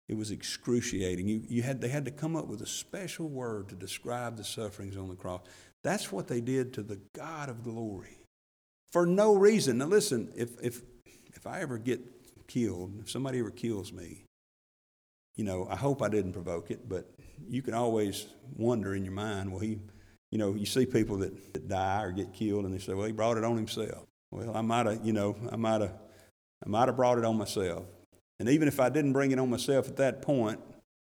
It 0.07 0.15
was 0.15 0.31
excruciating. 0.31 1.27
You, 1.27 1.41
you 1.47 1.61
had, 1.61 1.81
they 1.81 1.87
had 1.87 2.05
to 2.05 2.11
come 2.11 2.35
up 2.35 2.47
with 2.47 2.61
a 2.61 2.67
special 2.67 3.29
word 3.29 3.69
to 3.69 3.75
describe 3.75 4.37
the 4.37 4.43
sufferings 4.43 4.97
on 4.97 5.09
the 5.09 5.15
cross. 5.15 5.41
That's 5.83 6.11
what 6.11 6.27
they 6.27 6.41
did 6.41 6.73
to 6.73 6.83
the 6.83 6.99
God 7.13 7.49
of 7.49 7.63
glory 7.63 8.20
for 8.91 9.05
no 9.05 9.33
reason. 9.33 9.77
Now, 9.77 9.85
listen, 9.85 10.31
if, 10.35 10.51
if, 10.61 10.81
if 11.33 11.47
I 11.47 11.61
ever 11.61 11.77
get 11.77 12.01
killed, 12.47 12.99
if 12.99 13.09
somebody 13.09 13.39
ever 13.39 13.51
kills 13.51 13.93
me, 13.93 14.25
you 15.35 15.43
know, 15.43 15.67
I 15.69 15.75
hope 15.75 16.01
I 16.01 16.09
didn't 16.09 16.33
provoke 16.33 16.71
it, 16.71 16.87
but 16.87 17.09
you 17.47 17.61
can 17.61 17.73
always 17.73 18.27
wonder 18.55 18.93
in 18.95 19.03
your 19.03 19.13
mind, 19.13 19.51
well, 19.51 19.61
he, 19.61 19.79
you 20.31 20.37
know, 20.37 20.53
you 20.53 20.65
see 20.65 20.85
people 20.85 21.17
that, 21.17 21.53
that 21.53 21.67
die 21.67 22.03
or 22.03 22.11
get 22.11 22.33
killed 22.33 22.65
and 22.65 22.73
they 22.73 22.79
say, 22.79 22.93
well, 22.93 23.07
he 23.07 23.13
brought 23.13 23.37
it 23.37 23.43
on 23.43 23.55
himself. 23.55 24.05
Well, 24.31 24.55
I 24.55 24.61
might 24.61 24.85
have, 24.85 25.05
you 25.05 25.13
know, 25.13 25.35
I 25.51 25.55
might 25.55 25.81
have, 25.81 25.93
I 26.65 26.69
might 26.69 26.87
have 26.87 26.95
brought 26.95 27.17
it 27.17 27.25
on 27.25 27.37
myself. 27.37 27.85
And 28.39 28.49
even 28.49 28.67
if 28.67 28.79
I 28.79 28.89
didn't 28.89 29.13
bring 29.13 29.31
it 29.31 29.39
on 29.39 29.49
myself 29.49 29.87
at 29.87 29.97
that 29.97 30.21
point, 30.21 30.59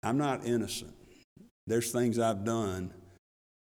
I'm 0.03 0.17
not 0.17 0.45
innocent. 0.45 0.93
There's 1.67 1.91
things 1.91 2.19
I've 2.19 2.43
done 2.43 2.93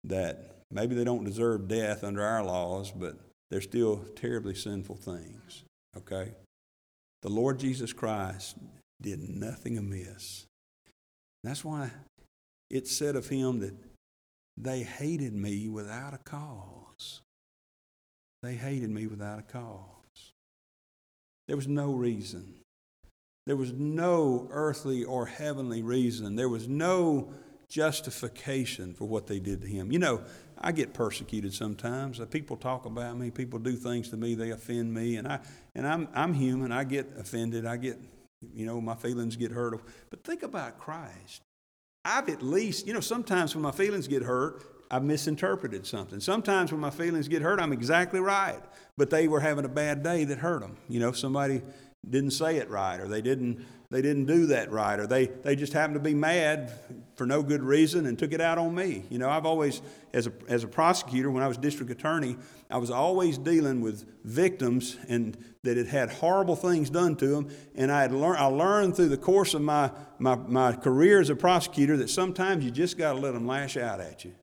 that 0.06 0.64
maybe 0.72 0.96
they 0.96 1.04
don't 1.04 1.24
deserve 1.24 1.68
death 1.68 2.04
under 2.04 2.24
our 2.24 2.44
laws, 2.44 2.92
but 2.92 3.18
they're 3.50 3.62
still 3.62 4.06
terribly 4.16 4.56
sinful 4.56 4.98
things, 4.98 5.64
okay? 5.98 6.32
The 7.22 7.30
Lord 7.30 7.60
Jesus 7.60 7.94
Christ 7.94 8.58
did 9.02 9.28
nothing 9.28 9.78
amiss. 9.78 10.46
That's 11.44 11.64
why 11.64 11.92
it 12.70 12.88
said 12.88 13.16
of 13.16 13.28
him 13.28 13.60
that 13.60 13.74
they 14.58 14.84
hated 14.84 15.34
me 15.34 15.70
without 15.70 16.14
a 16.14 16.18
cause. 16.18 17.22
They 18.44 18.56
hated 18.56 18.90
me 18.90 19.08
without 19.08 19.40
a 19.40 19.44
cause. 19.44 20.34
There 21.48 21.58
was 21.58 21.68
no 21.68 21.92
reason. 21.94 22.56
There 23.46 23.56
was 23.56 23.74
no 23.74 24.48
earthly 24.52 25.04
or 25.04 25.26
heavenly 25.26 25.82
reason. 25.82 26.36
There 26.36 26.50
was 26.50 26.68
no 26.68 27.34
justification 27.70 28.94
for 28.94 29.06
what 29.06 29.28
they 29.28 29.40
did 29.40 29.62
to 29.62 29.68
him. 29.68 29.92
You 29.92 30.00
know, 30.00 30.22
I 30.58 30.72
get 30.72 30.94
persecuted 30.94 31.54
sometimes. 31.54 32.20
Uh, 32.20 32.26
people 32.26 32.58
talk 32.58 32.86
about 32.86 33.18
me. 33.18 33.32
People 33.32 33.60
do 33.60 33.76
things 33.76 34.10
to 34.10 34.18
me. 34.18 34.36
They 34.36 34.50
offend 34.50 34.94
me, 34.94 35.16
and 35.16 35.28
I 35.28 35.40
and 35.76 35.88
I'm 35.88 36.08
I'm 36.14 36.34
human. 36.34 36.72
I 36.72 36.84
get 36.84 37.08
offended. 37.18 37.66
I 37.66 37.78
get 37.78 38.00
you 38.54 38.66
know 38.66 38.82
my 38.82 38.96
feelings 38.96 39.36
get 39.36 39.52
hurt. 39.52 39.80
But 40.10 40.24
think 40.24 40.44
about 40.44 40.80
Christ. 40.80 41.42
I've 42.04 42.28
at 42.30 42.42
least 42.42 42.88
you 42.88 42.94
know 42.94 43.00
sometimes 43.00 43.56
when 43.56 43.62
my 43.62 43.72
feelings 43.72 44.08
get 44.08 44.24
hurt, 44.24 44.64
I've 44.92 45.04
misinterpreted 45.04 45.86
something. 45.86 46.20
Sometimes 46.20 46.72
when 46.72 46.82
my 46.82 46.90
feelings 46.90 47.28
get 47.28 47.44
hurt, 47.44 47.60
I'm 47.60 47.72
exactly 47.72 48.20
right. 48.20 48.62
But 48.98 49.12
they 49.12 49.28
were 49.28 49.40
having 49.40 49.64
a 49.64 49.70
bad 49.70 50.04
day 50.04 50.24
that 50.26 50.40
hurt 50.40 50.62
them. 50.62 50.76
You 50.90 51.00
know, 51.00 51.12
somebody 51.12 51.62
didn't 52.08 52.32
say 52.32 52.58
it 52.58 52.70
right, 52.70 53.00
or 53.00 53.08
they 53.08 53.22
didn't 53.22 53.66
they 53.92 54.04
didn't 54.04 54.26
do 54.26 54.46
that 54.48 54.72
right, 54.72 55.00
or 55.00 55.08
they, 55.08 55.26
they 55.26 55.56
just 55.56 55.74
happened 55.74 55.96
to 55.96 56.00
be 56.00 56.14
mad 56.14 56.72
for 57.16 57.26
no 57.26 57.42
good 57.42 57.64
reason 57.64 58.06
and 58.06 58.20
took 58.20 58.34
it 58.34 58.40
out 58.40 58.60
on 58.60 58.76
me. 58.76 59.04
You 59.10 59.18
know, 59.18 59.28
I've 59.28 59.48
always, 59.48 59.82
as 60.14 60.28
a, 60.28 60.34
as 60.48 60.64
a 60.64 60.68
prosecutor, 60.68 61.32
when 61.32 61.42
I 61.42 61.48
was 61.48 61.58
district 61.58 61.92
attorney, 61.92 62.38
I 62.70 62.78
was 62.78 62.92
always 62.92 63.40
dealing 63.40 63.82
with 63.82 64.06
victims 64.24 64.96
and 65.08 65.36
that 65.64 65.76
had 65.76 65.88
had 65.88 66.12
horrible 66.12 66.56
things 66.56 66.92
done 66.92 67.16
to 67.16 67.28
them. 67.30 67.50
And 67.74 67.92
I 67.92 68.04
had 68.04 68.12
learned, 68.12 68.38
I 68.38 68.46
learned 68.46 68.96
through 68.96 69.10
the 69.10 69.18
course 69.18 69.56
of 69.56 69.64
my, 69.64 69.90
my, 70.20 70.36
my 70.36 70.74
career 70.74 71.20
as 71.20 71.32
a 71.32 71.36
prosecutor 71.36 71.98
that 71.98 72.12
sometimes 72.12 72.64
you 72.64 72.70
just 72.70 72.96
got 72.96 73.14
to 73.14 73.20
let 73.20 73.34
them 73.34 73.48
lash 73.48 73.76
out 73.76 74.00
at 74.00 74.24
you. 74.24 74.36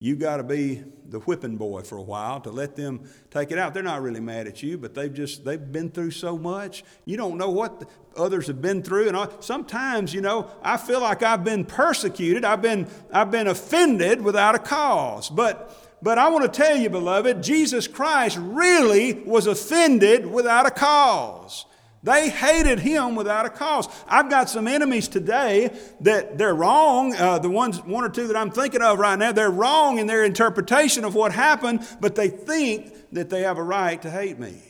You 0.00 0.14
got 0.14 0.36
to 0.36 0.44
be 0.44 0.84
the 1.08 1.18
whipping 1.20 1.56
boy 1.56 1.82
for 1.82 1.96
a 1.96 2.02
while 2.02 2.40
to 2.42 2.50
let 2.50 2.76
them 2.76 3.08
take 3.30 3.50
it 3.50 3.58
out. 3.58 3.74
They're 3.74 3.82
not 3.82 4.00
really 4.00 4.20
mad 4.20 4.46
at 4.46 4.62
you, 4.62 4.78
but 4.78 4.94
they've 4.94 5.12
just 5.12 5.44
they've 5.44 5.72
been 5.72 5.90
through 5.90 6.12
so 6.12 6.38
much. 6.38 6.84
You 7.04 7.16
don't 7.16 7.36
know 7.36 7.50
what 7.50 7.90
others 8.16 8.46
have 8.46 8.62
been 8.62 8.82
through, 8.82 9.08
and 9.08 9.28
sometimes 9.40 10.14
you 10.14 10.20
know 10.20 10.50
I 10.62 10.76
feel 10.76 11.00
like 11.00 11.24
I've 11.24 11.42
been 11.42 11.64
persecuted. 11.64 12.44
I've 12.44 12.62
been 12.62 12.86
I've 13.12 13.32
been 13.32 13.48
offended 13.48 14.22
without 14.22 14.54
a 14.54 14.60
cause, 14.60 15.30
but. 15.30 15.84
But 16.00 16.16
I 16.16 16.28
want 16.28 16.44
to 16.44 16.56
tell 16.56 16.76
you, 16.76 16.88
beloved, 16.90 17.42
Jesus 17.42 17.88
Christ 17.88 18.38
really 18.40 19.14
was 19.14 19.48
offended 19.48 20.26
without 20.26 20.64
a 20.64 20.70
cause. 20.70 21.66
They 22.02 22.30
hated 22.30 22.78
him 22.78 23.16
without 23.16 23.46
a 23.46 23.50
cause. 23.50 23.88
I've 24.06 24.30
got 24.30 24.48
some 24.48 24.68
enemies 24.68 25.08
today 25.08 25.76
that 26.00 26.38
they're 26.38 26.54
wrong. 26.54 27.14
Uh, 27.14 27.38
the 27.38 27.50
ones, 27.50 27.82
one 27.82 28.04
or 28.04 28.08
two 28.08 28.28
that 28.28 28.36
I'm 28.36 28.50
thinking 28.50 28.82
of 28.82 28.98
right 28.98 29.18
now, 29.18 29.32
they're 29.32 29.50
wrong 29.50 29.98
in 29.98 30.06
their 30.06 30.24
interpretation 30.24 31.04
of 31.04 31.14
what 31.14 31.32
happened, 31.32 31.86
but 32.00 32.14
they 32.14 32.28
think 32.28 32.94
that 33.12 33.30
they 33.30 33.42
have 33.42 33.58
a 33.58 33.62
right 33.62 34.00
to 34.02 34.10
hate 34.10 34.38
me. 34.38 34.62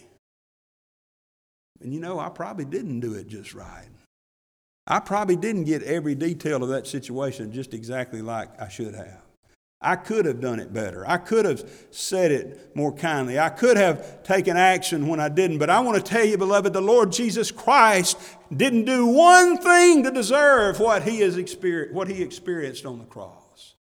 And 1.81 1.93
you 1.93 2.01
know, 2.01 2.19
I 2.19 2.29
probably 2.31 2.65
didn't 2.65 3.01
do 3.01 3.15
it 3.15 3.29
just 3.29 3.55
right. 3.55 3.89
I 4.87 5.01
probably 5.01 5.37
didn't 5.37 5.65
get 5.65 5.83
every 5.83 6.15
detail 6.15 6.63
of 6.63 6.71
that 6.71 6.87
situation 6.87 7.53
just 7.53 7.75
exactly 7.75 8.23
like 8.23 8.61
I 8.61 8.69
should 8.69 8.95
have. 8.95 9.28
I 9.81 9.95
could 9.95 10.25
have 10.25 10.41
done 10.41 10.59
it 10.59 10.73
better. 10.73 11.09
I 11.09 11.19
could 11.19 11.45
have 11.45 11.71
said 11.93 12.33
it 12.33 12.75
more 12.75 12.93
kindly. 12.93 13.39
I 13.39 13.49
could 13.49 13.77
have 13.77 14.25
taken 14.25 14.57
action 14.57 15.07
when 15.07 15.21
I 15.21 15.29
didn't. 15.29 15.59
But 15.59 15.71
I 15.71 15.79
want 15.81 15.97
to 15.97 16.03
tell 16.03 16.25
you, 16.25 16.37
beloved, 16.37 16.73
the 16.73 16.81
Lord 16.81 17.13
Jesus 17.13 17.53
Christ 17.53 18.19
didn't 18.55 18.87
do 18.87 19.07
one 19.07 19.57
thing 19.59 20.03
to 20.03 20.11
deserve 20.11 20.81
what 20.81 21.05
he, 21.05 21.21
has 21.21 21.37
experienced, 21.37 21.95
what 21.95 22.09
he 22.09 22.23
experienced 22.23 22.87
on 22.87 22.99
the 22.99 23.05
cross. 23.05 23.77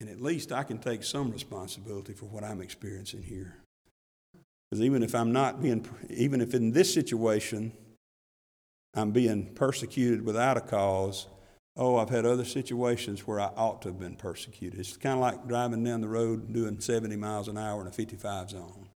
And 0.00 0.10
at 0.10 0.20
least 0.20 0.50
I 0.50 0.64
can 0.64 0.78
take 0.78 1.04
some 1.04 1.30
responsibility 1.30 2.12
for 2.12 2.26
what 2.26 2.42
I'm 2.42 2.60
experiencing 2.60 3.22
here. 3.22 3.56
Because 4.68 4.82
even 4.82 5.04
if 5.04 5.14
I'm 5.14 5.32
not 5.32 5.62
being, 5.62 5.86
even 6.10 6.40
if 6.40 6.54
in 6.54 6.72
this 6.72 6.92
situation 6.92 7.72
I'm 8.94 9.12
being 9.12 9.54
persecuted 9.54 10.24
without 10.26 10.56
a 10.56 10.60
cause, 10.60 11.28
Oh, 11.76 11.96
I've 11.96 12.10
had 12.10 12.24
other 12.24 12.44
situations 12.44 13.26
where 13.26 13.40
I 13.40 13.50
ought 13.56 13.82
to 13.82 13.88
have 13.88 13.98
been 13.98 14.14
persecuted. 14.14 14.78
It's 14.78 14.96
kind 14.96 15.14
of 15.14 15.20
like 15.20 15.48
driving 15.48 15.82
down 15.82 16.00
the 16.00 16.08
road 16.08 16.52
doing 16.52 16.80
70 16.80 17.16
miles 17.16 17.48
an 17.48 17.58
hour 17.58 17.80
in 17.80 17.88
a 17.88 17.92
55 17.92 18.50
zone. 18.50 18.88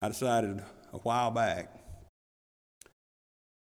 I 0.00 0.08
decided 0.08 0.62
a 0.92 0.98
while 0.98 1.30
back 1.30 1.74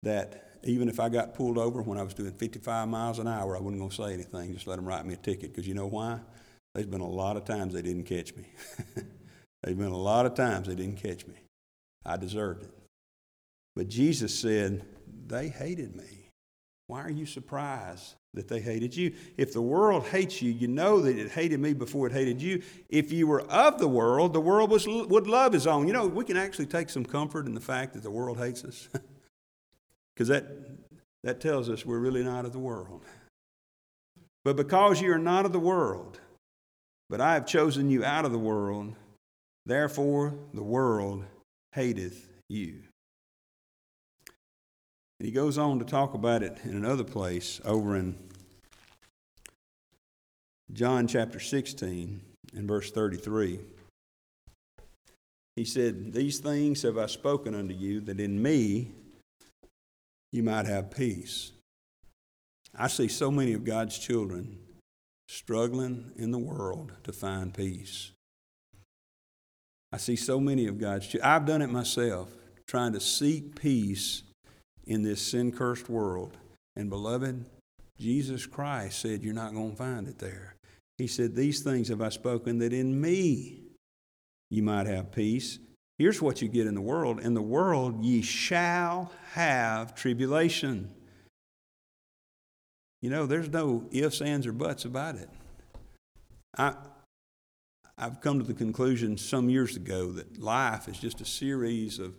that 0.03 0.59
even 0.65 0.89
if 0.89 0.99
I 0.99 1.09
got 1.09 1.35
pulled 1.35 1.59
over 1.59 1.83
when 1.83 1.99
I 1.99 2.03
was 2.03 2.15
doing 2.15 2.33
55 2.33 2.89
miles 2.89 3.19
an 3.19 3.29
hour, 3.29 3.57
I 3.57 3.61
wasn't 3.61 3.79
going 3.79 3.91
to 3.91 3.97
say 3.97 4.15
anything. 4.15 4.55
Just 4.55 4.67
let 4.67 4.77
them 4.77 4.87
write 4.87 5.05
me 5.05 5.15
a 5.15 5.19
ticket. 5.19 5.53
Because 5.53 5.67
you 5.67 5.75
know 5.75 5.87
why? 5.87 6.21
There's 6.75 6.87
been 6.87 7.01
a 7.01 7.09
lot 7.09 7.37
of 7.37 7.45
times 7.45 7.75
they 7.75 7.83
didn't 7.83 8.05
catch 8.05 8.35
me. 8.35 8.45
There's 9.63 9.77
been 9.77 9.89
a 9.89 9.97
lot 9.97 10.27
of 10.27 10.35
times 10.35 10.69
they 10.69 10.75
didn't 10.75 11.03
catch 11.03 11.27
me. 11.27 11.35
I 12.05 12.17
deserved 12.17 12.63
it. 12.65 12.71
But 13.77 13.89
Jesus 13.89 14.39
said, 14.39 14.85
they 15.27 15.49
hated 15.49 15.97
me. 15.97 16.20
Why 16.91 17.03
are 17.03 17.11
you 17.11 17.25
surprised 17.25 18.17
that 18.35 18.49
they 18.49 18.61
hated 18.61 18.97
you? 18.97 19.15
If 19.37 19.53
the 19.53 19.63
world 19.63 20.07
hates 20.07 20.43
you, 20.43 20.51
you 20.51 20.67
know 20.67 21.01
that 21.01 21.17
it 21.17 21.31
hated 21.31 21.61
me 21.61 21.73
before 21.73 22.09
it 22.09 22.13
hated 22.13 22.43
you. 22.43 22.63
If 22.89 23.13
you 23.13 23.29
were 23.29 23.43
of 23.43 23.79
the 23.79 23.87
world, 23.87 24.33
the 24.33 24.41
world 24.41 24.73
was, 24.73 24.89
would 24.89 25.29
love 25.29 25.53
his 25.53 25.69
own. 25.69 25.87
You 25.87 25.93
know, 25.93 26.09
we 26.09 26.25
can 26.25 26.37
actually 26.37 26.67
take 26.67 26.91
some 26.91 27.05
comfort 27.05 27.47
in 27.47 27.55
the 27.55 27.61
fact 27.61 27.95
that 27.95 28.03
the 28.03 28.11
world 28.11 28.39
hates 28.39 28.65
us 28.65 28.89
because 30.17 30.27
that, 30.27 30.49
that 31.23 31.41
tells 31.41 31.71
us 31.71 31.87
we're 31.87 32.01
really 32.01 32.25
not 32.25 32.45
of 32.45 32.53
the 32.53 32.59
world. 32.59 33.05
But 34.45 34.57
because 34.57 35.01
you 35.01 35.13
are 35.13 35.19
not 35.19 35.45
of 35.45 35.53
the 35.53 35.61
world, 35.61 36.19
but 37.09 37.21
I 37.21 37.35
have 37.35 37.47
chosen 37.47 37.89
you 37.89 38.05
out 38.05 38.25
of 38.25 38.33
the 38.33 38.39
world, 38.39 38.97
therefore 39.65 40.35
the 40.53 40.65
world 40.65 41.23
hateth 41.71 42.29
you. 42.49 42.83
He 45.21 45.31
goes 45.31 45.59
on 45.59 45.79
to 45.79 45.85
talk 45.85 46.15
about 46.15 46.43
it 46.43 46.57
in 46.65 46.71
another 46.71 47.05
place 47.05 47.61
over 47.67 47.95
in 47.95 48.17
John 50.73 51.07
chapter 51.07 51.39
16 51.39 52.23
and 52.57 52.67
verse 52.67 52.91
33. 52.91 53.61
He 55.57 55.65
said, 55.67 56.15
These 56.15 56.39
things 56.39 56.83
have 56.83 56.97
I 56.97 57.05
spoken 57.05 57.55
unto 57.55 57.75
you, 57.75 58.01
that 58.03 58.19
in 58.19 58.41
me 58.43 58.93
you 60.33 60.43
might 60.43 60.65
have 60.65 60.91
peace. 60.91 61.53
I 62.75 62.87
see 62.87 63.09
so 63.09 63.31
many 63.31 63.53
of 63.53 63.65
God's 63.65 63.99
children 63.99 64.59
struggling 65.29 66.13
in 66.17 66.31
the 66.31 66.39
world 66.39 66.93
to 67.05 67.13
find 67.13 67.53
peace. 67.53 68.13
I 69.93 69.99
see 69.99 70.17
so 70.17 70.41
many 70.41 70.67
of 70.67 70.79
God's 70.79 71.09
children. 71.09 71.31
I've 71.31 71.45
done 71.45 71.61
it 71.61 71.71
myself, 71.71 72.31
trying 72.67 72.95
to 72.95 73.01
seek 73.01 73.61
peace 73.61 74.23
in 74.87 75.03
this 75.03 75.21
sin 75.21 75.53
cursed 75.53 75.89
world. 75.89 76.37
And 76.77 76.91
beloved, 76.91 77.47
Jesus 77.99 78.47
Christ 78.47 79.01
said, 79.01 79.23
You're 79.23 79.35
not 79.35 79.55
going 79.55 79.73
to 79.73 79.77
find 79.77 80.09
it 80.09 80.19
there. 80.19 80.57
He 80.99 81.07
said, 81.07 81.35
These 81.35 81.63
things 81.63 81.89
have 81.89 82.01
I 82.01 82.09
spoken 82.09 82.59
that 82.59 82.73
in 82.73 83.01
me 83.01 83.63
you 84.51 84.63
might 84.63 84.87
have 84.87 85.13
peace. 85.13 85.59
Here's 85.99 86.23
what 86.23 86.41
you 86.41 86.49
get 86.49 86.67
in 86.67 86.75
the 86.75 86.81
world 86.81 87.21
in 87.21 87.35
the 87.35 87.43
world 87.43 88.03
ye 88.03 88.23
shall 88.23 89.13
have 89.33 89.95
tribulation. 89.95 90.91
You 93.03 93.11
know, 93.11 93.27
there's 93.27 93.49
no 93.49 93.87
ifs, 93.91 94.21
ands, 94.21 94.47
or 94.47 94.53
buts 94.53 94.85
about 94.85 95.17
it. 95.17 95.29
I, 96.59 96.75
I've 97.97 98.21
come 98.21 98.39
to 98.39 98.47
the 98.47 98.55
conclusion 98.55 99.17
some 99.17 99.49
years 99.49 99.77
ago 99.77 100.11
that 100.13 100.41
life 100.41 100.89
is 100.89 100.99
just 100.99 101.21
a 101.21 101.27
series 101.27 101.99
of 101.99 102.15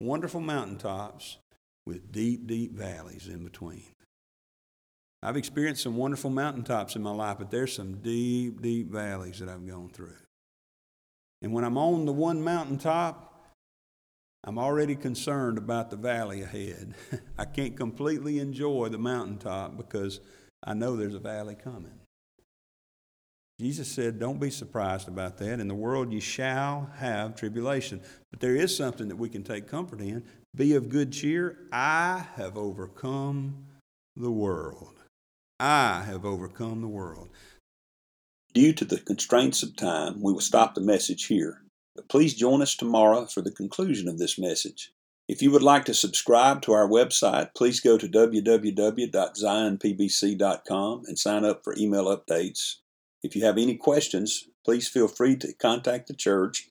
wonderful 0.00 0.40
mountaintops 0.40 1.38
with 1.86 2.12
deep, 2.12 2.46
deep 2.46 2.72
valleys 2.72 3.28
in 3.28 3.44
between. 3.44 3.84
I've 5.22 5.36
experienced 5.36 5.82
some 5.82 5.96
wonderful 5.96 6.30
mountaintops 6.30 6.94
in 6.96 7.02
my 7.02 7.10
life, 7.10 7.38
but 7.38 7.50
there's 7.50 7.74
some 7.74 7.94
deep, 8.02 8.60
deep 8.60 8.90
valleys 8.90 9.38
that 9.38 9.48
I've 9.48 9.66
gone 9.66 9.90
through. 9.90 10.14
And 11.42 11.52
when 11.52 11.64
I'm 11.64 11.78
on 11.78 12.04
the 12.04 12.12
one 12.12 12.42
mountaintop, 12.42 13.26
I'm 14.44 14.58
already 14.58 14.94
concerned 14.94 15.58
about 15.58 15.90
the 15.90 15.96
valley 15.96 16.42
ahead. 16.42 16.94
I 17.38 17.44
can't 17.44 17.76
completely 17.76 18.38
enjoy 18.38 18.88
the 18.88 18.98
mountaintop 18.98 19.76
because 19.76 20.20
I 20.62 20.74
know 20.74 20.96
there's 20.96 21.14
a 21.14 21.20
valley 21.20 21.56
coming. 21.56 21.92
Jesus 23.58 23.90
said, 23.90 24.18
Don't 24.18 24.38
be 24.38 24.50
surprised 24.50 25.08
about 25.08 25.38
that. 25.38 25.60
In 25.60 25.66
the 25.66 25.74
world 25.74 26.12
you 26.12 26.20
shall 26.20 26.90
have 26.96 27.34
tribulation. 27.34 28.00
But 28.30 28.40
there 28.40 28.54
is 28.54 28.76
something 28.76 29.08
that 29.08 29.16
we 29.16 29.28
can 29.28 29.42
take 29.42 29.66
comfort 29.66 30.00
in. 30.00 30.24
Be 30.56 30.74
of 30.74 30.88
good 30.88 31.12
cheer. 31.12 31.58
I 31.70 32.24
have 32.36 32.56
overcome 32.56 33.66
the 34.16 34.30
world. 34.30 34.94
I 35.60 36.02
have 36.06 36.24
overcome 36.24 36.80
the 36.80 36.88
world. 36.88 37.28
Due 38.54 38.72
to 38.72 38.86
the 38.86 38.98
constraints 38.98 39.62
of 39.62 39.76
time, 39.76 40.22
we 40.22 40.32
will 40.32 40.40
stop 40.40 40.74
the 40.74 40.80
message 40.80 41.26
here. 41.26 41.60
But 41.94 42.08
please 42.08 42.32
join 42.32 42.62
us 42.62 42.74
tomorrow 42.74 43.26
for 43.26 43.42
the 43.42 43.50
conclusion 43.50 44.08
of 44.08 44.16
this 44.16 44.38
message. 44.38 44.92
If 45.28 45.42
you 45.42 45.50
would 45.50 45.62
like 45.62 45.84
to 45.86 45.94
subscribe 45.94 46.62
to 46.62 46.72
our 46.72 46.88
website, 46.88 47.50
please 47.54 47.80
go 47.80 47.98
to 47.98 48.08
www.zionpbc.com 48.08 51.02
and 51.06 51.18
sign 51.18 51.44
up 51.44 51.64
for 51.64 51.76
email 51.76 52.06
updates. 52.06 52.76
If 53.22 53.36
you 53.36 53.44
have 53.44 53.58
any 53.58 53.76
questions, 53.76 54.48
please 54.64 54.88
feel 54.88 55.08
free 55.08 55.36
to 55.36 55.52
contact 55.52 56.08
the 56.08 56.14
church 56.14 56.70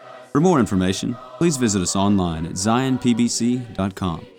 For 0.31 0.39
more 0.39 0.61
information, 0.61 1.17
please 1.37 1.57
visit 1.57 1.81
us 1.81 1.95
online 1.95 2.45
at 2.45 2.53
zionpbc.com. 2.53 4.30